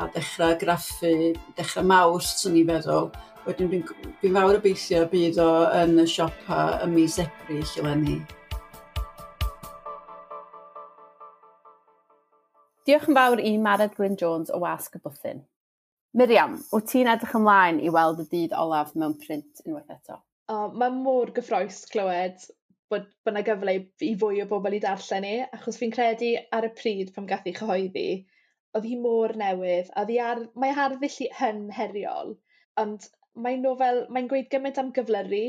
a 0.00 0.08
dechrau 0.14 0.56
graffu, 0.60 1.14
dechrau 1.58 1.86
maws, 1.88 2.34
swn 2.40 2.60
i'n 2.60 2.68
feddwl. 2.70 3.10
Wedyn 3.46 3.72
dwi'n 3.72 3.86
fi 4.20 4.34
fawr 4.34 4.60
obeithio 4.60 5.06
bydd 5.12 5.40
o 5.40 5.48
yn 5.80 5.96
y 6.02 6.06
siopa 6.08 6.60
ym 6.84 6.94
mis 6.98 7.16
Ebrill 7.24 7.78
i 7.80 7.88
lenni. 7.88 8.20
Diolch 12.88 13.08
yn 13.10 13.16
fawr 13.16 13.40
i 13.44 13.50
Mared 13.60 13.92
Glyn 13.96 14.14
Jones 14.20 14.50
o 14.56 14.58
Wasg 14.62 14.94
y 14.96 15.00
Bwthyn. 15.04 15.42
Miriam, 16.16 16.54
wyt 16.72 16.86
ti'n 16.90 17.10
edrych 17.12 17.34
ymlaen 17.36 17.80
i 17.84 17.90
weld 17.92 18.22
y 18.22 18.24
dydd 18.30 18.54
olaf 18.56 18.94
mewn 18.98 19.12
print 19.20 19.60
unwaith 19.66 19.92
eto? 19.94 20.16
O, 20.50 20.56
mae 20.80 20.94
mor 20.94 21.30
gyffroes 21.36 21.82
clywed 21.92 22.46
bod 22.90 23.04
yna 23.30 23.42
gyfle 23.46 23.74
i 24.06 24.14
fwy 24.22 24.40
o 24.42 24.46
bobl 24.50 24.78
i 24.78 24.80
darllen 24.82 25.22
ni, 25.26 25.34
achos 25.58 25.78
fi'n 25.82 25.92
credu 25.94 26.32
ar 26.56 26.66
y 26.66 26.72
pryd 26.80 27.12
pam 27.14 27.28
gath 27.30 27.46
i 27.46 27.54
chyhoeddi, 27.58 28.06
oedd 28.74 28.88
hi 28.88 28.96
mor 29.04 29.36
newydd, 29.42 29.92
a 30.00 30.06
ar, 30.30 30.42
mae 30.64 30.74
harddull 30.80 31.30
hyn 31.42 31.62
heriol, 31.76 32.34
ond 32.80 33.06
mae'n 33.44 33.62
nofel, 33.66 34.06
mae'n 34.08 34.32
gweud 34.32 34.48
gymaint 34.56 34.80
am 34.82 34.90
gyflyru, 34.96 35.44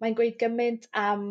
mae'n 0.00 0.16
gweud 0.16 0.38
gymaint 0.40 0.88
am 1.02 1.28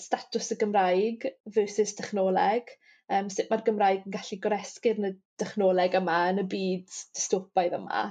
statws 0.00 0.54
y 0.54 0.60
Gymraeg 0.62 1.28
versus 1.58 1.98
technoleg, 1.98 2.70
um, 3.12 3.30
sut 3.32 3.50
mae'r 3.50 3.64
Gymraeg 3.68 4.08
yn 4.08 4.16
gallu 4.16 4.40
goresgu'r 4.44 5.00
dechnoleg 5.42 5.96
yma 6.00 6.18
yn 6.32 6.42
y 6.44 6.46
byd 6.54 6.98
dystopaidd 7.18 7.78
yma. 7.80 8.04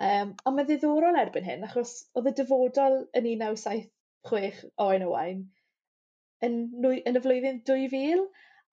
Um, 0.00 0.34
ond 0.48 0.56
mae 0.56 0.68
ddiddorol 0.68 1.18
erbyn 1.20 1.48
hyn, 1.48 1.64
achos 1.66 1.96
oedd 2.16 2.30
y 2.30 2.36
dyfodol 2.38 3.02
yn 3.18 3.26
1976 3.34 4.62
oen 4.80 5.04
owain 5.08 5.42
yn, 6.46 6.56
yn 6.80 7.18
y 7.18 7.22
flwyddyn 7.24 7.60
2000, 7.68 8.24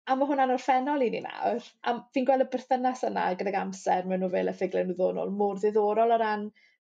a 0.10 0.17
mae 0.17 0.30
hwnna'n 0.32 0.54
orffennol 0.56 1.06
i 1.06 1.12
ni 1.13 1.21
nawr. 1.24 1.62
A 1.86 1.93
fi'n 2.15 2.26
gweld 2.28 2.45
y 2.47 2.50
berthynas 2.54 3.06
yna 3.08 3.28
gydag 3.38 3.60
amser 3.60 4.10
mewn 4.10 4.26
nofel 4.26 4.50
y 4.50 4.56
ffuglen 4.58 4.89
wyddonol 4.89 5.34
mor 5.38 5.60
ddiddorol 5.62 6.15
o 6.15 6.19
ran 6.21 6.47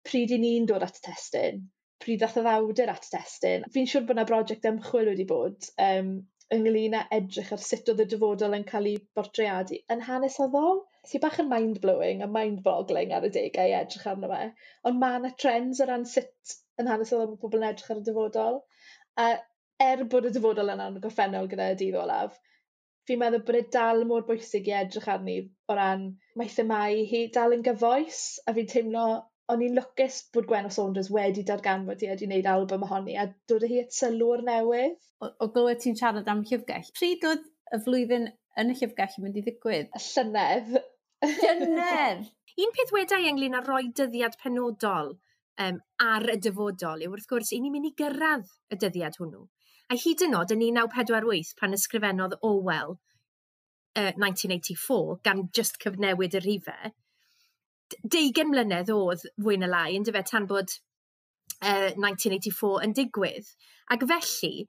pryd 0.07 0.33
i 0.35 0.39
ni'n 0.43 0.67
dod 0.69 0.83
at 0.85 0.99
y 0.99 1.05
testyn, 1.07 1.63
pryd 2.03 2.21
ddath 2.21 2.39
y 2.41 2.43
ddawdur 2.45 2.91
at 2.91 3.07
y 3.07 3.13
testyn. 3.15 3.67
Fi'n 3.73 3.87
siŵr 3.91 4.07
bod 4.09 4.17
yna 4.17 4.27
brosiect 4.27 4.67
ymchwil 4.69 5.11
wedi 5.13 5.27
bod 5.29 5.71
um, 5.83 6.11
ynglyn 6.55 6.95
â 6.97 7.01
edrych 7.17 7.49
ar 7.55 7.63
sut 7.63 7.89
oedd 7.91 8.03
y 8.03 8.07
dyfodol 8.11 8.55
yn 8.57 8.65
cael 8.71 8.87
ei 8.91 9.01
bortreadu 9.19 9.79
yn 9.95 10.03
hanesyddol 10.09 10.79
sy 11.11 11.19
bach 11.23 11.39
yn 11.43 11.49
mind-blowing 11.51 12.23
a 12.23 12.29
mind-boggling 12.37 13.13
ar 13.17 13.27
y 13.27 13.31
degau 13.37 13.71
i 13.71 13.75
edrych 13.81 14.07
arno 14.13 14.31
fe. 14.31 14.41
Ond 14.89 15.01
mae 15.03 15.19
yna 15.19 15.33
trends 15.43 15.83
o 15.83 15.87
ran 15.89 16.07
sut 16.13 16.55
yn 16.81 16.91
hanesyddol 16.91 17.31
mae 17.31 17.41
pobl 17.43 17.61
yn 17.61 17.69
edrych 17.69 17.93
ar 17.93 18.01
y 18.01 18.05
dyfodol. 18.09 18.59
A 19.23 19.27
er 19.87 20.03
bod 20.13 20.27
y 20.29 20.33
dyfodol 20.35 20.73
yn 20.73 21.01
goffennol 21.03 21.49
gyda 21.51 21.71
y 21.73 21.79
dydd 21.81 21.99
olaf, 22.03 22.39
fi'n 23.07 23.21
meddwl 23.21 23.43
bod 23.47 23.59
e 23.59 23.63
dal 23.77 24.03
mor 24.07 24.25
bwysig 24.27 24.67
i 24.71 24.75
edrych 24.81 25.07
arni 25.13 25.37
o 25.71 25.75
ran 25.77 26.07
mae 26.39 26.49
themau 26.53 27.03
hi 27.11 27.21
dal 27.37 27.55
yn 27.55 27.63
gyfoes 27.67 28.23
a 28.47 28.55
fi'n 28.57 28.71
teimlo 28.73 29.03
o'n 29.53 29.63
i'n 29.63 29.77
lwcus 29.77 30.17
bod 30.35 30.47
Gwen 30.49 30.67
o 30.67 30.71
Saunders 30.73 31.09
wedi 31.13 31.43
darganfod 31.47 32.01
i 32.03 32.09
wedi 32.11 32.27
wneud 32.27 32.49
album 32.51 32.83
ohoni 32.87 33.15
a 33.19 33.27
dod 33.51 33.63
o 33.63 33.69
hi 33.71 33.83
at 33.83 33.95
sylw'r 33.95 34.43
newydd. 34.47 34.97
O, 35.23 35.29
o 35.43 35.47
glywed 35.53 35.79
ti'n 35.83 35.95
siarad 35.99 36.27
am 36.31 36.43
llyfgell, 36.49 36.89
pryd 36.97 37.23
oedd 37.29 37.45
y 37.73 37.79
flwyddyn 37.85 38.27
yn 38.61 38.73
y 38.73 38.75
llyfgell 38.79 39.15
yn 39.17 39.25
mynd 39.25 39.39
i 39.39 39.45
ddigwydd? 39.45 39.93
Y 39.95 40.03
llynedd. 40.07 40.75
Llynedd! 41.37 42.27
Un 42.63 42.73
peth 42.75 42.93
wedau 42.93 43.29
ynglyn 43.29 43.57
â 43.57 43.63
roi 43.63 43.87
dyddiad 43.97 44.37
penodol 44.41 45.13
um, 45.61 45.79
ar 46.03 46.27
y 46.33 46.37
dyfodol 46.41 47.03
yw 47.05 47.13
wrth 47.13 47.27
gwrs 47.29 47.53
i 47.53 47.61
ni'n 47.61 47.75
mynd 47.75 47.89
i 47.91 47.93
gyrraedd 48.01 48.49
y 48.73 48.79
dyddiad 48.81 49.19
hwnnw. 49.21 49.43
A 49.93 49.95
hyd 49.95 50.23
yn 50.25 50.35
oed 50.35 50.53
yn 50.55 50.63
1948 50.65 51.53
pan 51.59 51.77
ysgrifennodd 51.77 52.35
Orwell 52.43 52.97
uh, 52.97 54.11
1984 54.19 55.21
gan 55.27 55.45
just 55.55 55.79
cyfnewid 55.83 56.35
y 56.37 56.41
rhifau, 56.43 56.91
deugen 58.03 58.51
mlynedd 58.51 58.91
oedd 58.93 59.23
fwy 59.43 59.57
na 59.61 59.69
lai, 59.71 59.95
yn 59.97 60.05
fe, 60.07 60.23
tan 60.27 60.47
bod 60.49 60.73
uh, 61.61 61.93
1984 61.95 62.83
yn 62.85 62.95
digwydd. 62.97 63.49
Ac 63.93 64.03
felly, 64.11 64.67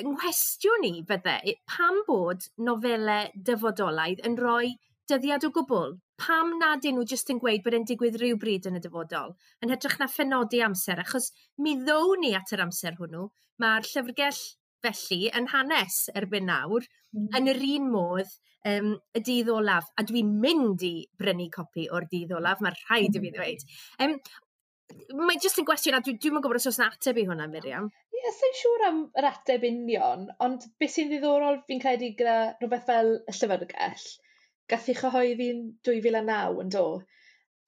yng 0.00 0.14
nghwestiwn 0.14 0.86
i 0.88 0.94
fydde, 1.08 1.56
pam 1.68 2.00
bod 2.08 2.48
nofelau 2.68 3.30
dyfodolaidd 3.48 4.24
yn 4.28 4.38
rhoi 4.40 4.74
dyddiad 5.10 5.46
o 5.48 5.52
gwbl? 5.56 5.96
Pam 6.22 6.54
nad 6.60 6.84
nhw 6.86 7.04
jyst 7.08 7.32
yn 7.34 7.40
gweud 7.42 7.64
bod 7.64 7.76
e'n 7.76 7.86
digwydd 7.88 8.18
rhywbryd 8.20 8.68
yn 8.70 8.78
y 8.78 8.82
dyfodol? 8.84 9.34
Yn 9.64 9.74
hytrach 9.74 9.98
na 10.00 10.08
phenodi 10.12 10.62
amser, 10.64 11.02
achos 11.02 11.32
mi 11.58 11.74
ddown 11.80 12.22
ni 12.22 12.34
at 12.38 12.52
yr 12.54 12.62
amser 12.66 12.98
hwnnw, 13.00 13.26
mae'r 13.62 13.88
llyfrgell 13.88 14.42
Felly, 14.82 15.28
yn 15.38 15.50
hanes 15.52 16.04
erbyn 16.18 16.48
nawr, 16.50 16.86
mm. 17.14 17.28
yn 17.38 17.50
yr 17.52 17.60
un 17.72 17.90
modd 17.92 18.32
um, 18.68 18.94
y 19.14 19.24
dydd 19.24 19.50
olaf, 19.52 19.90
a 19.98 20.04
dwi'n 20.06 20.32
mynd 20.42 20.82
i 20.86 20.94
brynu 21.18 21.48
copi 21.54 21.88
o'r 21.94 22.08
dydd 22.10 22.34
olaf, 22.38 22.62
mae'r 22.64 22.78
rhaid 22.86 23.18
i 23.18 23.22
fi 23.22 23.34
ddweud. 23.34 23.68
Um, 24.04 24.16
Mae 25.16 25.38
jyst 25.40 25.60
yn 25.60 25.64
gwestiwn, 25.68 25.94
a 25.96 26.02
dwi'n 26.04 26.18
dwi, 26.20 26.30
gwybod 26.34 26.58
os 26.58 26.66
oes 26.68 26.78
yna 26.78 26.90
ateb 26.92 27.20
i 27.20 27.22
hwnna, 27.28 27.46
Miriam. 27.48 27.86
Ie, 28.12 28.18
yeah, 28.18 28.34
sy'n 28.36 28.56
siŵr 28.58 28.82
am 28.88 28.98
yr 29.20 29.28
ateb 29.28 29.64
union, 29.68 30.26
ond 30.46 30.66
beth 30.82 30.92
sy'n 30.94 31.08
ddiddorol 31.08 31.62
fi'n 31.68 31.80
credu 31.84 32.10
gyda 32.18 32.34
rhywbeth 32.58 32.84
fel 32.90 33.08
y 33.16 33.34
llyfrgell, 33.38 34.04
gath 34.72 34.90
i 34.92 34.96
chyhoeddi'n 34.98 35.62
2009 35.88 36.60
yn 36.64 36.74
do. 36.76 36.84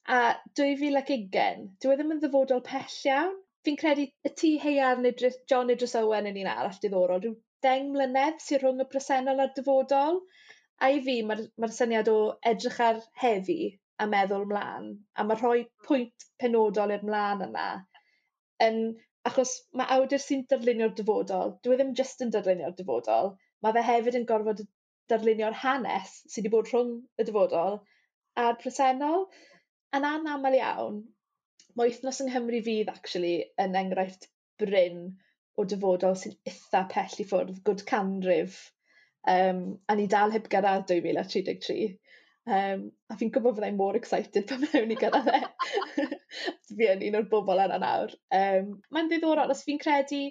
A 0.05 0.19
2020, 0.61 1.65
dwi 1.81 1.95
e 1.95 1.97
ddim 1.97 2.13
yn 2.13 2.21
ddyfodol 2.21 2.61
pell 2.69 2.99
iawn, 3.09 3.33
fi'n 3.67 3.77
credu 3.81 4.05
y 4.27 4.31
tŷ 4.41 4.51
heiar 4.63 5.01
Idris, 5.09 5.37
John 5.51 5.71
Idris 5.73 5.95
Owen 6.01 6.29
yn 6.31 6.41
un 6.43 6.51
arall 6.51 6.81
diddorol, 6.83 7.21
rhyw 7.23 7.35
deng 7.65 7.89
mlynedd 7.93 8.43
sy'n 8.45 8.61
rhwng 8.61 8.83
y 8.83 8.87
presennol 8.91 9.41
a'r 9.45 9.53
dyfodol. 9.57 10.21
A 10.85 10.91
i 10.91 11.01
fi, 11.05 11.15
mae'r 11.29 11.41
mae 11.63 11.73
syniad 11.77 12.11
o 12.11 12.17
edrych 12.51 12.79
ar 12.87 13.01
heddi 13.21 13.59
a 14.03 14.07
meddwl 14.11 14.45
mlaen, 14.51 14.89
a 15.15 15.23
mae 15.27 15.39
rhoi 15.39 15.65
pwynt 15.87 16.25
penodol 16.43 16.93
i'r 16.95 17.05
mlaen 17.09 17.43
yna, 17.45 17.67
yn, 18.65 18.79
achos 19.29 19.53
mae 19.79 19.87
awdur 19.95 20.21
sy'n 20.23 20.43
darlunio'r 20.51 20.93
dyfodol, 20.99 21.55
dwi 21.63 21.77
e 21.77 21.79
ddim 21.79 21.93
jyst 21.99 22.25
yn 22.25 22.33
darlunio'r 22.35 22.75
dyfodol, 22.81 23.31
mae 23.63 23.77
fe 23.77 23.85
hefyd 23.89 24.19
yn 24.19 24.27
gorfod 24.31 24.65
darlunio'r 25.13 25.57
hanes 25.63 26.17
sydd 26.33 26.43
wedi 26.43 26.53
bod 26.57 26.71
rhwng 26.73 26.93
y 27.21 27.27
dyfodol 27.29 27.79
a'r 28.43 28.59
presennol. 28.61 29.25
Yn 29.95 30.07
anaml 30.11 30.59
iawn, 30.59 30.99
mae 31.75 31.91
wythnos 31.91 32.21
yng 32.23 32.31
Nghymru 32.31 32.61
fydd 32.65 32.91
actually 32.91 33.35
yn 33.61 33.77
enghraifft 33.79 34.29
bryn 34.61 35.01
o 35.59 35.65
dyfodol 35.71 36.17
sy'n 36.19 36.35
eitha 36.49 36.83
pell 36.91 37.19
i 37.21 37.27
ffwrdd, 37.27 37.61
gwrdd 37.67 37.85
canrif. 37.89 38.57
Um, 39.31 39.61
a 39.89 39.95
ni 39.97 40.07
dal 40.11 40.33
heb 40.35 40.49
gyrraedd 40.51 40.87
2033. 40.91 41.95
Um, 42.45 42.89
a 43.09 43.17
fi'n 43.17 43.31
gwybod 43.33 43.57
fyddai 43.57 43.73
mor 43.75 43.97
excited 43.97 44.45
pan 44.49 44.65
mewn 44.67 44.93
i 44.93 44.97
gyrraedd 45.01 45.31
e. 45.33 46.09
fi 46.77 46.89
yn 46.93 47.05
un 47.09 47.19
o'r 47.21 47.29
bobl 47.31 47.63
yna 47.65 47.79
nawr. 47.81 48.17
Um, 48.39 48.75
Mae'n 48.93 49.11
ddiddorol 49.11 49.53
os 49.55 49.63
fi'n 49.67 49.81
credu 49.81 50.27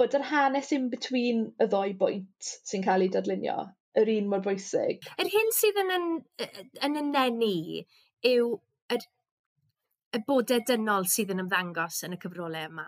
bod 0.00 0.16
yr 0.16 0.24
hanes 0.30 0.72
in 0.76 0.88
between 0.92 1.44
y 1.60 1.68
ddoi 1.68 1.92
bwynt 2.00 2.54
sy'n 2.70 2.84
cael 2.86 3.04
ei 3.04 3.12
dadlunio 3.12 3.58
yr 4.00 4.10
un 4.16 4.28
mor 4.32 4.42
bwysig. 4.44 5.04
Yr 5.20 5.30
hyn 5.30 5.54
sydd 5.54 5.80
yn, 5.82 5.94
yn, 5.96 6.10
yn 6.88 6.98
y 7.00 7.04
nenu 7.10 7.54
yw 8.30 8.50
y 10.16 10.20
bodau 10.26 10.62
dynol 10.66 11.08
sydd 11.10 11.32
yn 11.34 11.44
ymddangos 11.44 12.02
yn 12.06 12.16
y 12.16 12.20
cyfrolau 12.22 12.68
yma. 12.70 12.86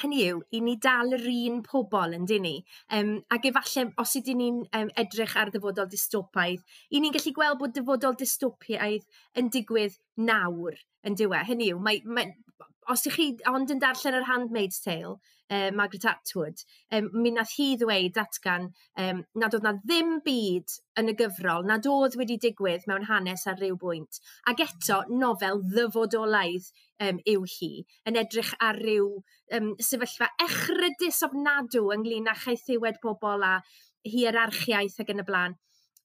Hynny 0.00 0.22
yw, 0.24 0.38
i 0.56 0.60
ni 0.64 0.78
dal 0.80 1.12
yr 1.12 1.26
un 1.28 1.58
pobl 1.66 2.14
yn 2.16 2.24
dyn 2.28 2.46
ni. 2.46 2.54
Um, 2.96 3.10
ac 3.34 3.48
efallai, 3.50 3.90
os 4.00 4.14
ydyn 4.16 4.38
ni'n 4.40 4.60
um, 4.78 4.92
edrych 5.02 5.34
ar 5.36 5.52
dyfodol 5.52 5.90
dystopaidd, 5.92 6.62
i 6.96 7.00
ni'n 7.02 7.12
gallu 7.12 7.34
gweld 7.36 7.60
bod 7.60 7.74
dyfodol 7.76 8.16
dystopiaidd 8.22 9.04
yn 9.36 9.50
digwydd 9.52 9.98
nawr 10.30 10.80
yn 11.04 11.18
diwe. 11.20 11.42
Hynny 11.48 11.68
yw, 11.74 11.82
mae, 11.84 12.00
mae 12.08 12.32
os 12.90 13.06
ych 13.06 13.16
chi 13.16 13.26
ond 13.50 13.70
yn 13.70 13.80
darllen 13.82 14.16
yr 14.18 14.26
Handmaid's 14.26 14.80
Tale, 14.82 15.14
uh, 15.52 15.70
Margaret 15.76 16.06
Atwood, 16.10 16.62
um, 16.96 17.08
mi 17.14 17.30
nath 17.34 17.54
hi 17.56 17.68
ddweud 17.78 18.14
datgan 18.16 18.68
um, 18.98 19.22
nad 19.38 19.54
oedd 19.54 19.66
na 19.66 19.74
ddim 19.78 20.16
byd 20.24 20.74
yn 21.00 21.12
y 21.12 21.14
gyfrol, 21.18 21.66
nad 21.68 21.86
oedd 21.88 22.16
wedi 22.20 22.38
digwydd 22.42 22.88
mewn 22.90 23.06
hanes 23.10 23.46
ar 23.50 23.60
ryw 23.62 23.78
bwynt. 23.80 24.20
Ac 24.50 24.64
eto, 24.66 25.02
nofel 25.22 25.62
ddyfodolaidd 25.72 26.68
um, 27.06 27.22
yw 27.34 27.46
hi, 27.54 27.72
yn 28.08 28.18
edrych 28.24 28.54
ar 28.60 28.80
ryw 28.82 29.08
um, 29.58 29.72
sefyllfa 29.90 30.32
echrydus 30.46 31.22
ofnadw 31.28 31.88
ynglyn 31.96 32.30
â 32.32 32.36
chaethiwed 32.44 33.02
pobl 33.04 33.46
a 33.46 33.58
hierarchiaeth 34.08 34.98
ac 35.04 35.14
yn 35.14 35.22
y 35.22 35.28
blaen. 35.28 35.58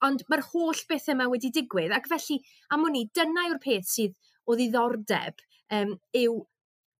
Ond 0.05 0.21
mae'r 0.29 0.45
holl 0.51 0.85
beth 0.89 1.07
yma 1.09 1.25
wedi 1.31 1.49
digwydd, 1.53 1.95
ac 1.95 2.05
felly, 2.11 2.37
am 2.69 2.85
wn 2.85 2.99
dyna 3.17 3.47
yw'r 3.49 3.61
peth 3.63 3.89
sydd 3.89 4.13
o 4.45 4.55
ddiddordeb 4.55 5.41
um, 5.73 5.97
yw 6.15 6.37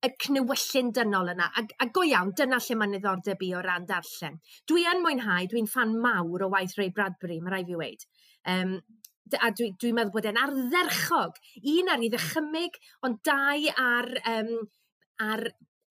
y 0.06 0.12
cnewyllyn 0.24 0.92
dynol 0.94 1.32
yna. 1.34 1.50
A, 1.58 1.64
a 1.82 1.88
go 1.94 2.04
iawn, 2.06 2.32
dyna 2.38 2.60
lle 2.62 2.78
mae'n 2.78 2.96
ddiddordeb 2.96 3.44
i 3.48 3.52
o 3.58 3.62
ran 3.66 3.88
darllen. 3.90 4.38
Dwi 4.70 4.86
yn 4.92 5.04
mwynhau, 5.04 5.48
dwi'n 5.52 5.70
fan 5.72 5.96
mawr 6.04 6.46
o 6.46 6.52
waith 6.54 6.78
Ray 6.78 6.92
Bradbury, 6.94 7.40
mae 7.42 7.56
rai 7.56 7.64
fi 7.68 7.78
weid. 7.80 8.06
Um, 8.48 8.78
a 9.42 9.50
dwi'n 9.52 9.74
dwi 9.82 9.94
meddwl 9.96 10.14
bod 10.14 10.28
e'n 10.30 10.42
ardderchog. 10.42 11.42
Un 11.74 11.90
ar 11.94 12.04
ei 12.06 12.12
ddychymyg, 12.14 12.78
ond 13.08 13.24
dau 13.28 13.66
ar, 13.84 14.12
um, 14.36 14.54
ar 15.26 15.48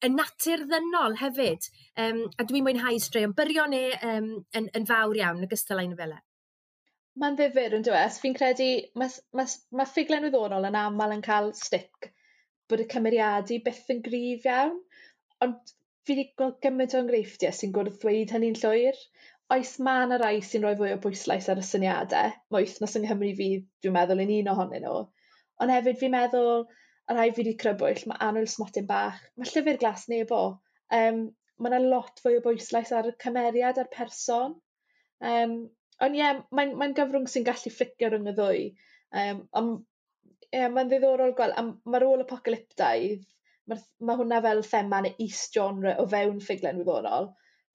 y 0.06 0.12
natur 0.12 0.62
ddynol 0.70 1.18
hefyd. 1.20 1.66
Um, 2.06 2.22
a 2.38 2.46
dwi'n 2.46 2.66
mwynhau 2.68 3.02
straeon 3.02 3.34
byrion 3.36 3.74
e 3.74 3.84
um, 4.12 4.32
yn, 4.56 4.70
yn 4.70 4.88
fawr 4.88 5.18
iawn 5.18 5.42
yn 5.42 5.50
ogystal 5.50 5.82
â'i 5.82 5.90
nofelau 5.90 6.22
mae'n 7.16 7.32
ddifur 7.32 7.72
yn 7.72 7.84
dweud. 7.84 8.12
E? 8.12 8.20
Fi'n 8.20 8.34
credu, 8.36 8.66
mae 9.00 9.08
ma, 9.32 9.46
ma 9.72 9.86
ffuglen 9.88 10.26
wyddonol 10.26 10.66
yn 10.68 10.74
aml 10.76 11.14
yn 11.14 11.22
cael 11.24 11.46
stick 11.56 12.10
bod 12.70 12.82
y 12.84 12.88
cymeriadu 12.92 13.58
byth 13.66 13.92
yn 13.94 14.02
gryf 14.08 14.46
iawn, 14.50 14.76
ond 15.46 15.74
fi 16.06 16.14
wedi 16.14 16.26
gweld 16.40 16.58
gymaint 16.66 16.96
o 16.96 17.02
enghreifftiau 17.02 17.56
sy'n 17.58 17.74
gwrdd-ddweud 17.76 18.34
hynny'n 18.36 18.60
llwyr. 18.62 19.00
Oes 19.54 19.76
ma' 19.86 19.98
'na 20.06 20.20
rai 20.22 20.40
sy'n 20.42 20.66
rhoi 20.66 20.76
fwy 20.80 20.92
o 20.94 21.00
bwyslais 21.02 21.50
ar 21.52 21.62
y 21.62 21.66
syniadau, 21.66 22.34
mae 22.50 22.66
wythnos 22.66 22.96
yng 22.98 23.06
Nghymru 23.06 23.32
fi 23.40 23.50
dwi'n 23.84 23.96
meddwl 23.98 24.22
yn 24.24 24.34
un 24.40 24.52
ohonyn 24.54 24.86
nhw, 24.86 25.02
ond 25.62 25.74
hefyd 25.74 26.00
fi'n 26.02 26.14
meddwl 26.16 26.64
y 26.66 27.14
rhai 27.14 27.28
fi 27.30 27.42
wedi 27.42 27.58
crybwyll 27.62 28.06
mae 28.10 28.22
anwyl 28.28 28.48
Smotyn 28.50 28.88
Bach, 28.90 29.20
mae 29.38 29.50
Llyfr 29.52 29.78
Glas 29.82 30.08
Nebo, 30.10 30.40
Um, 30.94 31.22
mae 31.58 31.72
yna 31.72 31.90
lot 31.90 32.20
fwy 32.22 32.38
o 32.38 32.42
bwyslais 32.44 32.92
ar 32.94 33.08
y 33.10 33.12
cymeriad 33.22 33.78
a'r 33.82 33.90
person. 33.92 34.54
Um, 35.30 35.54
ond 36.04 36.18
ie, 36.18 36.28
mae'n 36.54 36.74
mae 36.78 36.94
gyfrwng 36.98 37.26
sy'n 37.32 37.46
gallu 37.48 37.72
ffitio 37.74 38.10
rhwng 38.12 38.30
y 38.30 38.34
ddwy. 38.36 38.66
Um, 39.22 39.40
ond 39.58 39.72
Ie, 40.56 40.66
mae'n 40.72 40.90
ddiddorol 40.90 41.34
gweld, 41.38 41.56
a 41.60 41.92
mae'r 41.92 42.06
ôl 42.08 42.22
apocalyptaidd, 42.24 43.24
mae 43.70 43.82
ma 44.08 44.14
hwnna 44.20 44.40
fel 44.44 44.62
thema'n 44.64 45.08
is-genre 45.24 45.96
o 46.00 46.06
fewn 46.12 46.38
ffuglen 46.44 46.78
wyddonol, 46.80 47.26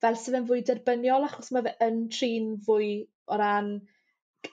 fel 0.02 0.16
sydd 0.18 0.38
yn 0.40 0.46
fwy 0.48 0.62
derbyniol 0.68 1.26
achos 1.28 1.52
mae 1.54 1.66
fe 1.68 1.74
yn 1.86 1.98
trin 2.16 2.48
fwy 2.68 2.88
o 3.30 3.38
ran 3.42 3.68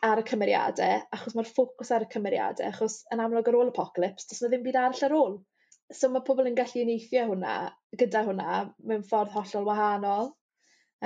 ar 0.09 0.21
y 0.21 0.25
cymeriadau, 0.31 0.99
achos 1.17 1.35
mae'r 1.37 1.49
ffocws 1.49 1.91
ar 1.95 2.05
y 2.05 2.09
cymeriadau, 2.15 2.67
achos 2.73 2.99
yn 3.15 3.23
amlwg 3.23 3.49
ar 3.49 3.57
ôl 3.61 3.71
apocalypse, 3.71 4.27
does 4.29 4.43
yna 4.43 4.51
ddim 4.51 4.67
byd 4.67 4.77
arall 4.81 5.05
ar 5.07 5.15
ôl. 5.19 5.39
So 5.99 6.11
mae 6.13 6.25
pobl 6.27 6.51
yn 6.51 6.57
gallu 6.59 6.83
uneithio 6.85 7.23
hwnna, 7.31 7.55
gyda 8.03 8.21
hwnna 8.27 8.59
mewn 8.91 9.07
ffordd 9.09 9.33
hollol 9.33 9.65
wahanol. 9.71 10.29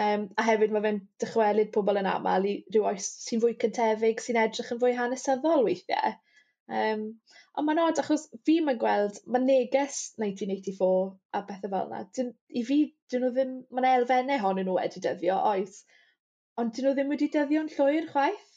Um, 0.04 0.28
a 0.42 0.44
hefyd 0.50 0.74
mae 0.74 0.84
fe'n 0.88 1.00
dychwelyd 1.22 1.72
pobl 1.78 2.02
yn 2.02 2.10
aml 2.10 2.50
i 2.50 2.54
ryw 2.74 2.90
oes 2.92 3.08
sy'n 3.28 3.46
fwy 3.46 3.56
cyntefig, 3.64 4.20
sy'n 4.26 4.42
edrych 4.44 4.74
yn 4.76 4.82
fwy 4.84 4.96
hanesyddol 4.98 5.64
weithiau. 5.70 6.18
Um, 6.72 7.02
ond 7.60 7.68
mae'n 7.68 7.82
od 7.84 8.00
achos 8.00 8.22
fi 8.48 8.54
mae'n 8.64 8.80
gweld 8.80 9.18
mae 9.28 9.44
neges 9.44 9.98
nineteen 10.22 10.54
eighty 10.54 10.72
four 10.78 11.18
a 11.36 11.42
bethau 11.50 11.72
fel 11.74 11.90
yna, 11.90 12.06
dyn- 12.16 12.32
i 12.56 12.64
fi 12.70 12.78
'dyn 13.12 13.26
nhw 13.26 13.32
ddim 13.36 13.52
mae'n 13.76 13.90
elfennau 13.90 14.00
elfenne 14.04 14.38
ohonyn 14.40 14.70
nhw 14.70 14.78
wedi 14.78 15.04
dyddio 15.04 15.36
oes. 15.52 15.82
Ond 16.62 16.72
'dyn 16.72 16.88
nhw 16.88 16.96
ddim 16.96 17.12
wedi 17.14 17.30
dyddio'n 17.36 17.70
llwyr 17.76 18.08
chwaith 18.14 18.48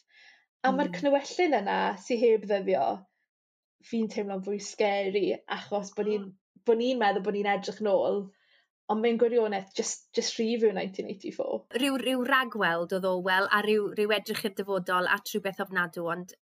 a 0.62 0.73
ma'r 0.73 0.92
hmm. 0.92 0.97
cnywellyn 1.01 1.59
yna 1.61 1.81
sy'n 2.05 2.23
heb 2.23 2.47
ddyddio 2.47 2.87
fi'n 3.90 4.09
teimlo'n 4.14 4.47
fwy 4.47 4.62
scary 4.71 5.27
achos 5.59 5.92
bod 5.99 6.11
ni'n 6.11 6.23
hmm. 6.23 6.62
bo' 6.66 6.79
ni'n 6.79 7.03
meddwl 7.03 7.27
bod 7.27 7.38
ni'n 7.38 7.53
edrych 7.57 7.83
nôl 7.88 8.23
ond 8.95 9.03
mae'n 9.03 9.19
gwirionedd 9.19 9.75
just, 9.75 10.07
just 10.14 10.38
rhif 10.38 10.62
yw 10.62 10.73
nineteen 10.75 11.11
rhyw 11.11 11.35
four. 11.35 11.62
Ragweld 12.31 12.95
oedd 12.95 13.09
Owel 13.11 13.49
a 13.51 13.62
rhyw, 13.66 13.90
rhyw 13.99 14.14
edrych 14.14 14.45
i'r 14.47 14.55
dyfodol 14.61 15.11
at 15.11 15.33
rhywbeth 15.33 15.62
ofnadw 15.66 16.07
ond 16.14 16.37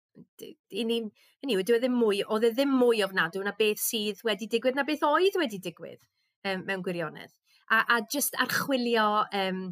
i 0.43 0.83
ni'n, 0.87 1.09
anyway, 1.43 1.65
dwi 1.65 1.77
e 1.77 1.81
ddim 1.83 1.95
mwy, 1.97 2.21
oedd 2.25 2.47
e 2.47 2.51
ddim 2.53 2.73
mwy 2.79 3.03
ofnadw 3.05 3.43
na 3.45 3.55
beth 3.57 3.81
sydd 3.81 4.21
wedi 4.27 4.49
digwydd, 4.51 4.77
na 4.77 4.85
beth 4.87 5.05
oedd 5.07 5.39
wedi 5.39 5.59
digwydd 5.63 6.01
um, 6.49 6.63
mewn 6.67 6.83
gwirionedd. 6.85 7.33
A, 7.71 7.81
a 7.95 8.01
just 8.11 8.37
archwilio 8.43 9.07
um, 9.33 9.63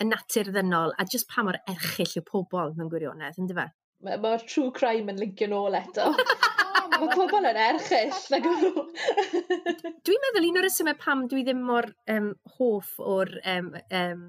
y 0.00 0.08
natur 0.08 0.52
ddynol, 0.54 0.94
a 0.98 1.06
just 1.12 1.28
pa 1.32 1.44
mor 1.46 1.58
erchill 1.68 2.18
yw 2.20 2.24
pobl 2.28 2.74
mewn 2.76 2.92
gwirionedd, 2.92 3.40
ynddo 3.42 3.58
fe? 3.58 3.68
Mae'r 4.06 4.22
ma 4.22 4.36
true 4.44 4.72
crime 4.76 5.12
yn 5.12 5.20
linkio 5.20 5.48
nôl 5.50 5.76
eto. 5.78 6.10
Mae 6.96 7.12
pobl 7.12 7.48
yn 7.50 7.58
erchill. 7.60 8.14
Dwi'n 10.06 10.22
meddwl 10.24 10.48
un 10.48 10.60
o'r 10.60 10.68
ysymau 10.68 10.96
pam 11.00 11.26
dwi 11.30 11.44
ddim 11.44 11.64
mor 11.68 11.88
um, 12.12 12.30
hoff 12.56 12.94
o'r 13.02 13.32
um, 13.52 13.72
um, 14.00 14.22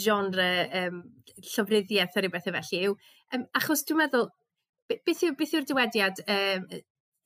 genre 0.00 0.48
um, 0.82 1.00
llofruddiaeth 1.42 2.16
o 2.16 2.24
rhywbeth 2.24 2.48
felly 2.50 2.82
yw, 2.88 2.96
um, 3.34 3.46
achos 3.58 3.84
dwi'n 3.88 4.02
meddwl, 4.04 4.28
beth 4.90 5.22
yw'r 5.26 5.38
beth 5.38 5.54
yw 5.58 5.64
dywediad 5.68 6.22
um, 6.28 6.68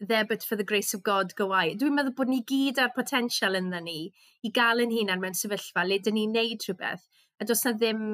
there 0.01 0.25
but 0.25 0.43
for 0.43 0.57
the 0.57 0.65
grace 0.65 0.95
of 0.95 1.03
God 1.03 1.35
go 1.35 1.51
I. 1.53 1.75
Dwi'n 1.75 1.97
meddwl 1.97 2.15
bod 2.17 2.31
ni 2.31 2.41
gyd 2.47 2.79
ar 2.83 2.95
potensial 2.97 3.59
ynddo 3.59 3.83
ni 3.83 4.01
i 4.47 4.53
gael 4.55 4.85
yn 4.85 4.95
hunan 4.95 5.23
mewn 5.23 5.37
sefyllfa 5.37 5.85
le 5.87 5.99
dyn 6.05 6.19
ni'n 6.19 6.35
neud 6.39 6.67
rhywbeth, 6.69 7.07
a 7.41 7.49
does 7.49 7.65
na 7.67 7.75
ddim 7.75 8.05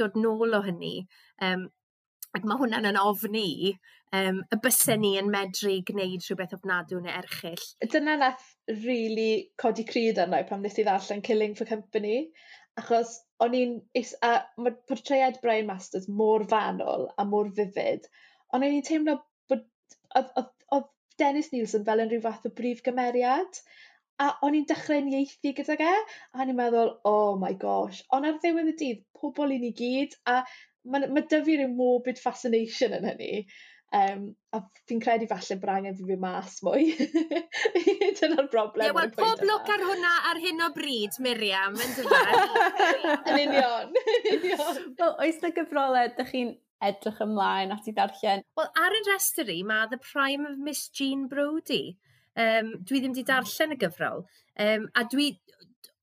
dod 0.00 0.16
nôl 0.18 0.56
o 0.56 0.62
hynny. 0.64 0.94
Um, 1.44 1.68
ac 2.34 2.46
mae 2.48 2.58
hwnna'n 2.58 2.88
yn 2.90 2.98
ofni 2.98 3.74
um, 4.16 4.40
y 4.50 4.58
bysau 4.64 4.98
ni 5.00 5.12
yn 5.20 5.30
medru 5.30 5.76
gwneud 5.86 6.24
rhywbeth 6.24 6.56
ofnadw 6.56 6.98
neu 7.02 7.12
erchill. 7.14 7.68
Dyna 7.92 8.16
nath 8.20 8.48
really 8.86 9.50
codi 9.60 9.86
cryd 9.86 10.18
arno 10.22 10.40
pam 10.48 10.64
nes 10.64 10.80
i 10.80 10.86
ddarllen 10.86 11.22
Killing 11.28 11.54
for 11.58 11.68
Company, 11.68 12.30
Achos 12.80 13.10
o'n 13.44 13.54
i'n 13.60 13.74
is- 14.00 14.16
a 14.28 14.32
ma' 14.64 14.74
portread 14.90 15.40
Brian 15.42 15.66
Masters 15.70 16.08
mor 16.20 16.44
fanol 16.52 17.06
a 17.22 17.24
mor 17.34 17.50
fifyd, 17.58 18.08
ond 18.52 18.66
o'n 18.66 18.76
i'n 18.78 18.86
teimlo 18.88 19.14
bod 19.52 19.64
oedd, 20.20 20.90
Dennis 21.22 21.52
Nielsen 21.52 21.84
fel 21.86 22.02
yn 22.02 22.08
rhyw 22.10 22.22
fath 22.24 22.46
o 22.48 22.50
brif 22.60 22.80
gymeriad, 22.86 23.58
a 24.24 24.30
o'n 24.46 24.56
i'n 24.58 24.66
dechrau'n 24.70 25.10
ieithu 25.12 25.52
gyda 25.60 25.76
ge, 25.82 25.92
a 25.94 26.40
o'n 26.42 26.50
i'n 26.50 26.58
meddwl, 26.60 26.90
oh 27.10 27.36
my 27.44 27.52
gosh. 27.66 28.00
Ond 28.16 28.26
ar 28.30 28.40
ddiwedd 28.42 28.72
y 28.72 28.74
dydd, 28.80 29.04
pobl 29.20 29.54
i 29.54 29.60
ni 29.62 29.70
gyd, 29.82 30.16
a 30.34 30.40
mae 30.84 31.04
ma, 31.06 31.12
ma 31.18 31.22
da 31.34 31.40
fi 31.46 31.56
morbid 31.76 32.18
fascination 32.22 32.96
yn 32.98 33.06
hynny. 33.12 33.30
Um, 33.94 34.22
a 34.50 34.58
fi'n 34.88 34.98
credu 35.02 35.28
falle 35.30 35.56
bod 35.62 35.70
angen 35.70 35.94
fi 35.94 36.06
fi 36.08 36.16
mas 36.18 36.56
mwy. 36.66 36.88
Dyna'r 38.18 38.48
broblem. 38.50 38.88
Ie, 38.88 38.94
wel, 38.96 39.12
pob 39.14 39.42
look 39.46 39.70
ar 39.70 39.84
hwnna 39.86 40.14
ar 40.30 40.40
hyn 40.42 40.64
o 40.66 40.70
bryd, 40.74 41.18
Miriam, 41.22 41.76
yn 41.78 41.94
dyfod. 41.98 42.32
yn 43.30 43.38
union. 43.44 43.94
Wel, 44.98 45.12
oes 45.12 45.38
na 45.44 45.52
gyfrolau, 45.54 46.10
dych 46.18 46.32
chi'n 46.32 46.52
edrych 46.84 47.22
ymlaen 47.22 47.74
at 47.76 47.86
i 47.86 47.94
darllen? 47.94 48.42
Wel, 48.58 48.70
ar 48.82 48.98
y 48.98 49.02
restr 49.12 49.52
i, 49.54 49.60
mae 49.66 49.86
The 49.92 50.00
Prime 50.02 50.50
of 50.50 50.58
Miss 50.58 50.88
Jean 50.90 51.28
Brody. 51.30 51.94
Um, 52.34 52.74
dwi 52.82 52.98
ddim 52.98 53.14
wedi 53.14 53.22
darllen 53.28 53.76
y 53.76 53.78
gyfrol. 53.78 54.24
Um, 54.58 54.88
a 54.98 55.06
dwi, 55.06 55.30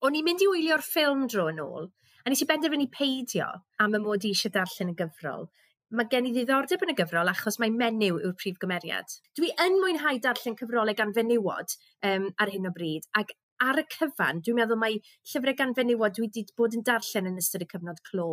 o'n 0.08 0.15
i'n 0.15 0.30
mynd 0.30 0.45
i 0.45 0.47
wylio'r 0.47 0.86
ffilm 0.86 1.27
dro 1.27 1.49
yn 1.51 1.60
ôl, 1.60 1.91
a 2.23 2.32
nes 2.32 2.39
i 2.39 2.47
benderfynu 2.47 2.88
peidio 2.93 3.49
am 3.84 3.97
y 3.97 3.99
mod 3.99 4.23
i 4.23 4.32
eisiau 4.32 4.54
darllen 4.56 4.93
y 4.93 4.95
gyfrol. 5.04 5.49
Mae 5.91 6.08
gen 6.12 6.27
i 6.30 6.32
ddiddordeb 6.32 6.84
yn 6.86 6.93
y 6.93 6.97
gyfrol 6.97 7.30
achos 7.32 7.58
mae 7.60 7.71
menyw 7.75 8.21
yw'r 8.21 8.36
prif 8.39 8.60
gymeriad. 8.62 9.12
Dwi 9.36 9.49
yn 9.60 9.80
mwynhau 9.82 10.19
darllen 10.23 10.56
cyfrolau 10.60 10.95
gan 10.95 11.12
fenywod 11.17 11.75
um, 12.08 12.30
ar 12.39 12.51
hyn 12.54 12.69
o 12.69 12.71
bryd, 12.75 13.10
ac 13.19 13.34
ar 13.62 13.77
y 13.77 13.84
cyfan, 13.93 14.39
dwi'n 14.41 14.58
meddwl 14.58 14.80
mae 14.82 14.97
llyfrau 15.32 15.56
gan 15.58 15.73
fenywod 15.77 16.15
dwi 16.17 16.27
wedi 16.27 16.43
bod 16.58 16.75
yn 16.77 16.86
darllen 16.88 17.30
yn 17.30 17.39
ystod 17.41 17.65
y 17.65 17.67
cyfnod 17.69 18.01
clo. 18.08 18.27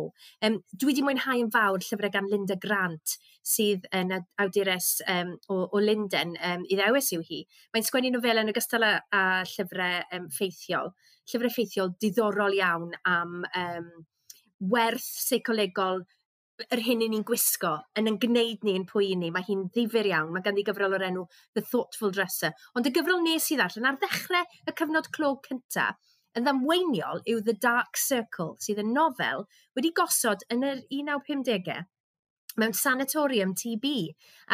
Um, 0.45 0.59
dwi 0.73 0.89
wedi 0.89 1.03
mwynhau 1.05 1.43
yn 1.43 1.51
fawr 1.53 1.83
llyfrau 1.85 2.13
gan 2.13 2.29
Linda 2.31 2.57
Grant, 2.63 3.15
sydd 3.45 3.85
yn 3.95 4.15
awdures 4.41 4.89
um, 5.11 5.35
o, 5.51 5.61
o 5.67 5.83
Linden 5.83 6.35
um, 6.51 6.65
i 6.65 6.79
ddewis 6.79 7.11
yw 7.15 7.25
hi. 7.27 7.43
Mae'n 7.75 7.85
sgwennu 7.85 8.13
nofel 8.15 8.41
yn 8.41 8.53
ogystal 8.53 8.87
â, 8.87 8.93
â 9.13 9.25
llyfrau 9.51 9.99
um, 10.17 10.29
ffeithiol. 10.33 10.93
Llyfrau 11.29 11.53
ffeithiol 11.57 11.93
diddorol 12.01 12.57
iawn 12.57 12.95
am 13.09 13.43
um, 13.51 13.91
werth 14.73 15.05
seicolegol 15.27 16.01
yr 16.67 16.81
hyn 16.83 17.03
ni'n 17.05 17.25
gwisgo 17.27 17.71
yn 17.99 18.09
yn 18.11 18.19
gwneud 18.21 18.65
ni'n 18.67 18.85
pwy 18.89 19.13
ni. 19.19 19.31
Mae 19.33 19.45
hi'n 19.47 19.67
ddifur 19.73 20.09
iawn. 20.09 20.31
Mae 20.35 20.45
ganddi 20.45 20.65
gyfrol 20.67 20.95
o'r 20.97 21.05
enw 21.07 21.25
The 21.55 21.63
Thoughtful 21.63 22.13
Dresser. 22.15 22.51
Ond 22.75 22.89
y 22.89 22.93
gyfrol 22.95 23.23
nes 23.25 23.49
i 23.53 23.59
ddarllen 23.59 23.87
ar 23.89 23.99
ddechrau 24.01 24.57
y 24.67 24.75
cyfnod 24.81 25.11
clog 25.15 25.45
cynta, 25.47 25.91
yn 26.37 26.45
ddamweiniol 26.45 27.23
yw 27.29 27.39
The 27.45 27.55
Dark 27.63 27.99
Circle, 27.99 28.57
sydd 28.63 28.83
yn 28.83 28.91
nofel 28.95 29.47
wedi 29.77 29.93
gosod 29.95 30.45
yn 30.53 30.67
yr 30.67 30.83
1950au 30.91 31.87
mewn 32.59 32.73
sanatorium 32.75 33.53
TB 33.55 33.91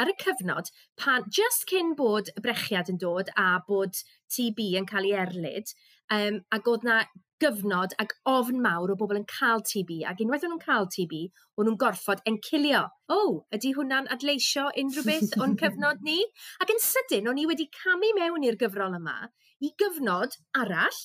ar 0.01 0.11
y 0.11 0.15
cyfnod 0.21 0.69
pan 0.99 1.25
just 1.37 1.65
cyn 1.71 1.93
bod 1.97 2.29
brechiad 2.43 2.91
yn 2.91 2.99
dod 3.01 3.31
a 3.39 3.47
bod 3.67 3.97
TB 4.35 4.75
yn 4.81 4.87
cael 4.89 5.07
ei 5.09 5.15
erlyd 5.23 5.71
um, 6.13 6.41
ac 6.53 6.69
oedd 6.69 6.85
na 6.87 6.99
gyfnod 7.43 7.95
ag 8.01 8.13
ofn 8.31 8.61
mawr 8.63 8.93
o 8.93 8.95
bobl 8.99 9.19
yn 9.19 9.25
cael 9.29 9.63
TB, 9.69 10.03
ac 10.09 10.21
unwaith 10.23 10.45
o'n 10.47 10.53
nhw'n 10.53 10.61
cael 10.63 10.87
TB, 10.93 11.21
o'n 11.57 11.67
nhw'n 11.67 11.79
gorfod 11.81 12.21
encilio. 12.31 12.85
O, 13.11 13.17
oh, 13.17 13.33
ydy 13.55 13.73
hwnna'n 13.75 14.07
adleisio 14.15 14.69
unrhyw 14.81 15.07
beth 15.07 15.35
o'n 15.43 15.57
cyfnod 15.61 16.05
ni? 16.07 16.21
Ac 16.63 16.71
yn 16.73 16.81
sydyn, 16.83 17.27
o'n 17.31 17.41
i 17.41 17.47
wedi 17.49 17.67
camu 17.81 18.13
mewn 18.17 18.47
i'r 18.47 18.59
gyfrol 18.61 18.95
yma 18.99 19.17
i 19.63 19.73
gyfnod 19.81 20.39
arall, 20.61 21.01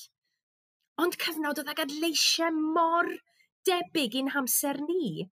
ond 1.03 1.19
cyfnod 1.25 1.61
oedd 1.63 1.75
ag 1.75 1.85
adleisiau 1.87 2.55
mor 2.77 3.11
debyg 3.67 4.17
i'n 4.21 4.33
hamser 4.37 4.81
ni. 4.87 5.29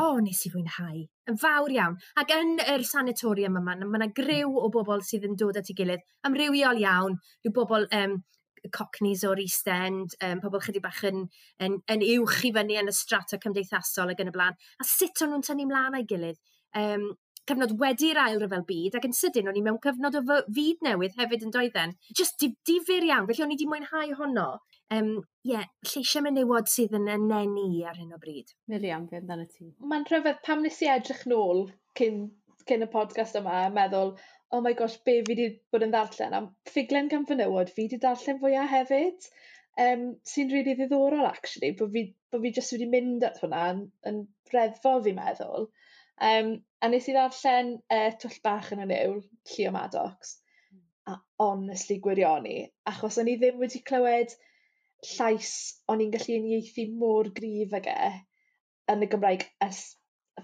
O, 0.00 0.16
nes 0.24 0.40
i 0.48 0.50
fwynhau. 0.52 1.02
Yn 1.28 1.38
fawr 1.38 1.72
iawn. 1.74 1.98
Ac 2.18 2.30
yn 2.34 2.54
yr 2.64 2.84
sanatorium 2.88 3.58
yma, 3.60 3.76
mae 3.76 3.98
yna 4.00 4.08
griw 4.16 4.54
o 4.56 4.70
bobl 4.72 5.04
sydd 5.04 5.26
yn 5.28 5.36
dod 5.38 5.58
at 5.60 5.68
ei 5.68 5.76
gilydd, 5.76 6.04
amrywiol 6.26 6.80
iawn, 6.80 7.18
yw 7.44 7.52
bobl 7.58 7.84
um, 7.98 8.16
cocnis 8.70 9.24
o'r 9.28 9.42
East 9.42 9.68
End, 9.72 10.16
um, 10.22 10.40
pobl 10.44 10.62
chydig 10.62 10.84
bach 10.84 11.02
yn, 11.08 11.26
yn, 11.62 11.80
yn 11.90 12.06
uwch 12.18 12.44
i 12.48 12.52
fyny 12.54 12.78
yn 12.80 12.92
y 12.92 12.96
strata 12.96 13.40
cymdeithasol 13.42 14.14
ac 14.14 14.22
yn 14.22 14.30
y 14.32 14.36
blaen, 14.36 14.58
a 14.78 14.86
sut 14.86 15.24
o'n 15.24 15.34
nhw'n 15.34 15.46
tynnu 15.48 15.68
mlaen 15.70 15.98
a'i 15.98 16.06
gilydd? 16.08 16.40
Um, 16.78 17.10
cyfnod 17.48 17.74
wedi'r 17.80 18.20
ail 18.22 18.38
ryfel 18.38 18.62
byd, 18.68 18.96
ac 18.98 19.06
yn 19.08 19.16
sydyn 19.18 19.48
o'n 19.50 19.56
i 19.58 19.62
mewn 19.66 19.80
cyfnod 19.82 20.18
o 20.18 20.22
fyd 20.28 20.84
newydd 20.86 21.16
hefyd 21.18 21.46
yn 21.46 21.54
doedden. 21.54 21.94
Just 22.18 22.38
di, 22.42 22.52
difyr 22.68 23.06
iawn, 23.08 23.26
felly 23.26 23.44
o'n 23.46 23.54
i 23.54 23.56
wedi 23.56 23.66
mwynhau 23.70 24.14
honno. 24.20 24.46
Um, 24.94 25.10
yeah, 25.48 25.66
lleisiau 25.88 26.22
menywod 26.26 26.70
sydd 26.70 26.94
yn 26.98 27.08
nenu 27.08 27.66
ar 27.88 27.98
hyn 27.98 28.14
o 28.14 28.20
bryd. 28.22 28.54
Miliam, 28.70 29.08
fe 29.10 29.18
amdano 29.18 29.48
ti. 29.48 29.72
Mae'n 29.80 30.06
rhyfedd 30.10 30.42
pam 30.46 30.62
nes 30.62 30.78
i 30.84 30.90
edrych 30.92 31.24
nôl 31.32 31.66
cyn, 31.98 32.22
cyn 32.68 32.86
y 32.86 32.90
podcast 32.92 33.38
yma, 33.40 33.64
meddwl, 33.74 34.14
oh 34.52 34.60
my 34.60 34.72
gosh, 34.74 34.98
be 35.06 35.14
fi 35.24 35.32
wedi 35.32 35.46
bod 35.72 35.84
yn 35.86 35.94
ddarllen 35.94 36.36
am 36.36 36.48
ffuglen 36.68 37.08
gan 37.12 37.24
fenywod, 37.28 37.70
fi 37.72 37.86
wedi 37.86 37.98
darllen 38.02 38.40
fwyaf 38.42 38.68
hefyd. 38.72 39.28
Um, 39.80 40.02
sy'n 40.28 40.50
rili 40.52 40.66
really 40.66 40.74
ddiddorol, 40.76 41.24
actually, 41.24 41.70
bod 41.78 41.94
fi, 41.94 42.02
bod 42.32 42.44
fi 42.44 42.52
jyst 42.58 42.74
wedi 42.76 42.88
mynd 42.92 43.24
at 43.28 43.40
hwnna 43.40 43.62
yn, 43.72 43.80
yn 44.10 44.18
reddfol, 44.52 45.00
fi'n 45.06 45.16
meddwl. 45.16 45.70
Um, 46.28 46.52
a 46.84 46.90
nes 46.92 47.08
i 47.08 47.16
ddarllen 47.16 47.72
uh, 47.96 48.10
Twll 48.20 48.38
Bach 48.44 48.68
yn 48.76 48.84
y 48.84 48.88
Niwl, 48.90 49.22
Llio 49.48 49.72
Maddox, 49.72 50.36
a 51.08 51.16
honestly 51.40 51.96
gwirioni, 52.04 52.58
achos 52.92 53.16
o'n 53.18 53.32
i 53.32 53.38
ddim 53.40 53.56
wedi 53.62 53.80
clywed 53.88 54.36
llais 55.14 55.54
o'n 55.90 56.04
i'n 56.04 56.12
gallu 56.12 56.36
unieithu 56.38 56.86
mor 57.00 57.32
gryf 57.40 57.72
ag 57.80 57.88
e 57.90 58.12
yn 58.92 59.06
y 59.06 59.08
Gymraeg. 59.14 59.48
As, 59.64 59.86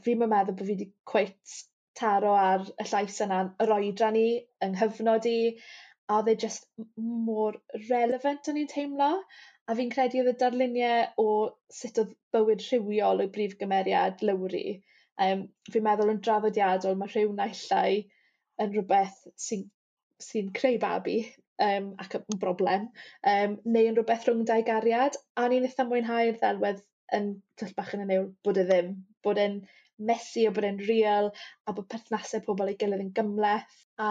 fi'n 0.02 0.24
meddwl 0.24 0.56
bod 0.56 0.64
fi 0.64 0.72
wedi 0.72 0.88
cweit 1.12 1.60
taro 2.00 2.34
ar 2.38 2.64
y 2.68 2.86
llais 2.90 3.20
yna 3.26 3.42
yr 3.64 3.74
oedran 3.76 4.16
ni, 4.18 4.26
yng 4.64 4.74
nghyfnod 4.76 5.28
i, 5.30 5.38
a 6.08 6.18
oedd 6.18 6.32
e 6.32 6.36
jyst 6.44 6.68
mor 7.28 7.58
relevant 7.88 8.50
o'n 8.52 8.60
i'n 8.62 8.70
teimlo. 8.74 9.10
A 9.68 9.76
fi'n 9.78 9.90
credu 9.92 10.22
oedd 10.22 10.32
y 10.32 10.36
darluniau 10.40 11.24
o 11.24 11.32
sut 11.80 11.98
oedd 12.02 12.14
bywyd 12.34 12.64
rhywiol 12.66 13.24
o'i 13.24 13.32
brif 13.34 13.58
gymeriad 13.60 14.24
Lowri. 14.24 14.78
Um, 15.24 15.48
fi'n 15.72 15.84
meddwl 15.84 16.14
yn 16.14 16.22
draddodiadol 16.24 16.96
mae 17.00 17.10
rhyw 17.12 17.34
naillai 17.36 17.90
yn 18.62 18.72
rhywbeth 18.72 19.18
sy'n 19.34 19.66
sy, 19.66 20.40
sy 20.42 20.44
creu 20.54 20.78
babi 20.82 21.18
um, 21.62 21.90
ac 22.02 22.16
yn 22.18 22.40
broblem, 22.42 22.86
um, 23.32 23.56
neu 23.66 23.90
yn 23.90 23.98
rhywbeth 23.98 24.26
rhwng 24.28 24.46
dau 24.48 24.64
gariad, 24.66 25.18
a 25.38 25.48
ni'n 25.50 25.66
eitha 25.68 25.86
mwynhau'r 25.88 26.38
ddelwedd 26.38 26.80
yn 27.18 27.30
tyll 27.58 27.74
bach 27.76 27.94
yn 27.96 28.04
y 28.04 28.08
niwl 28.08 28.30
bod 28.46 28.60
e 28.62 28.64
ddim, 28.68 28.94
bod 29.26 29.40
e'n 29.42 29.60
mesu 29.98 30.46
o 30.48 30.52
bod 30.54 30.66
e'n 30.68 30.80
real 30.88 31.30
a 31.66 31.74
bod 31.74 31.88
perthnasau 31.92 32.44
pobl 32.46 32.70
ei 32.70 32.78
gilydd 32.80 33.04
yn 33.04 33.12
gymleth. 33.16 33.76
A 33.98 34.10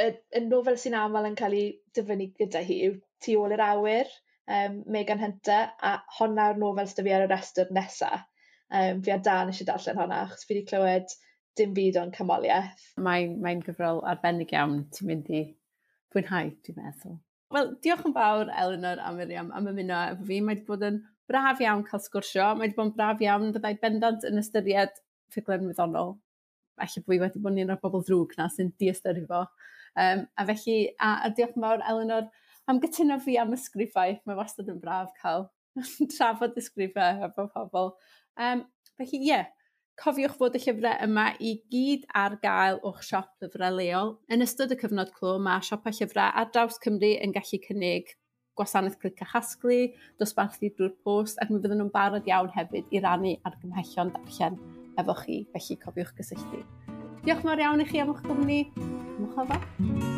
y, 0.00 0.10
y 0.36 0.44
nofel 0.44 0.78
sy'n 0.80 0.98
aml 0.98 1.30
yn 1.30 1.38
cael 1.38 1.56
ei 1.58 1.66
dyfynu 1.96 2.30
gyda 2.40 2.62
hi 2.66 2.80
yw 2.90 3.00
Tu 3.24 3.38
ôl 3.40 3.54
yr 3.56 3.62
awyr, 3.64 4.10
um, 4.52 4.80
Megan 4.92 5.22
Hunter, 5.22 5.70
a 5.80 5.94
honna 6.18 6.50
yw'r 6.50 6.58
nofel 6.60 6.90
sydd 6.90 7.06
fi 7.06 7.14
ar 7.16 7.24
y 7.24 7.28
restr 7.30 7.70
nesaf. 7.72 8.26
Um, 8.74 9.00
fi 9.06 9.14
a 9.14 9.20
Dan 9.22 9.52
eisiau 9.52 9.68
darllen 9.70 10.00
honna, 10.00 10.24
achos 10.26 10.44
fi 10.44 10.54
wedi 10.56 10.66
clywed 10.68 11.14
dim 11.56 11.72
byd 11.76 12.00
o'n 12.00 12.12
cymoliaeth. 12.16 12.88
Mae'n 13.06 13.38
mae 13.44 13.60
gyfrol 13.64 14.02
arbennig 14.10 14.52
iawn, 14.52 14.82
ti'n 14.92 15.08
mynd 15.08 15.30
i 15.30 15.44
fwynhau, 16.12 16.50
dwi'n 16.66 16.80
meddwl. 16.80 17.16
Wel, 17.54 17.70
diolch 17.86 18.06
yn 18.08 18.14
fawr, 18.16 18.50
Eleanor 18.50 19.00
a 19.00 19.12
Miriam, 19.14 19.52
am 19.54 19.68
ymuno 19.70 20.00
efo 20.10 20.26
fi. 20.26 20.40
Mae 20.42 20.58
wedi 20.58 20.66
bod 20.68 20.84
yn 20.88 21.00
braf 21.30 21.62
iawn 21.62 21.84
cael 21.86 22.02
sgwrsio. 22.02 22.48
Mae 22.58 22.66
wedi 22.66 22.78
bod 22.78 22.90
yn 22.90 22.96
braf 22.98 23.22
iawn, 23.22 23.52
byddai 23.54 23.76
bendant 23.82 24.26
yn 24.28 24.42
ystyried 24.42 24.98
ffuglen 25.32 25.68
wyddonol, 25.70 26.14
efallai 26.80 27.04
fwy 27.06 27.20
wedi 27.22 27.42
bod 27.42 27.56
ni'n 27.56 27.72
o'r 27.74 27.80
bobl 27.82 28.04
ddrwg 28.04 28.36
na 28.38 28.48
sy'n 28.52 28.72
diastyru 28.80 29.24
fo. 29.30 29.44
Um, 29.94 30.24
a 30.36 30.46
felly, 30.50 30.78
a, 30.98 31.10
a 31.26 31.32
diolch 31.34 31.54
yn 31.56 31.66
fawr, 31.66 31.84
Eleanor, 31.90 32.30
am 32.70 32.80
gytuno 32.82 33.20
fi 33.22 33.36
am 33.40 33.54
ysgrifau. 33.56 34.16
Mae 34.26 34.38
wastad 34.38 34.70
yn 34.72 34.80
braf 34.82 35.12
cael 35.20 35.48
trafod 36.16 36.58
ysgrifau 36.60 37.28
efo 37.28 37.46
pobl. 37.54 37.92
Um, 38.40 38.64
felly, 38.98 39.20
ie, 39.20 39.30
yeah, 39.30 39.46
cofiwch 40.00 40.34
fod 40.40 40.58
y 40.58 40.62
llyfrau 40.64 40.98
yma 41.06 41.28
i 41.38 41.54
gyd 41.70 42.08
ar 42.18 42.36
gael 42.42 42.80
o'ch 42.82 43.04
siop 43.06 43.30
lyfrau 43.44 43.78
leol. 43.78 44.14
Yn 44.32 44.42
ystod 44.46 44.74
y 44.74 44.78
cyfnod 44.80 45.14
clw, 45.14 45.38
mae 45.42 45.62
siopau 45.62 45.94
llyfrau 45.94 46.34
ar 46.42 46.50
draws 46.54 46.80
Cymru 46.82 47.14
yn 47.22 47.34
gallu 47.36 47.62
cynnig 47.68 48.14
gwasanaeth 48.58 49.00
clic 49.02 49.22
a 49.22 49.28
chasglu, 49.32 49.80
dosbarthu 50.22 50.70
drwy'r 50.70 50.94
post 51.06 51.42
ac 51.42 51.50
mi 51.50 51.60
fydden 51.62 51.82
nhw'n 51.82 51.94
barod 51.94 52.30
iawn 52.30 52.54
hefyd 52.54 52.90
i 52.94 53.02
rannu 53.02 53.36
ar 53.44 53.58
gymhellion 53.60 54.14
darllen 54.14 54.73
efo 55.00 55.14
chi, 55.22 55.38
felly 55.52 55.78
cofiwch 55.84 56.14
gysylltu. 56.18 56.64
Diolch 57.24 57.46
mawr 57.46 57.62
iawn 57.64 57.84
i 57.84 57.88
chi 57.88 58.02
am 58.02 58.12
eich 58.14 58.26
gwmni. 58.26 58.60
Mwch 59.20 59.40
ofo. 59.44 60.13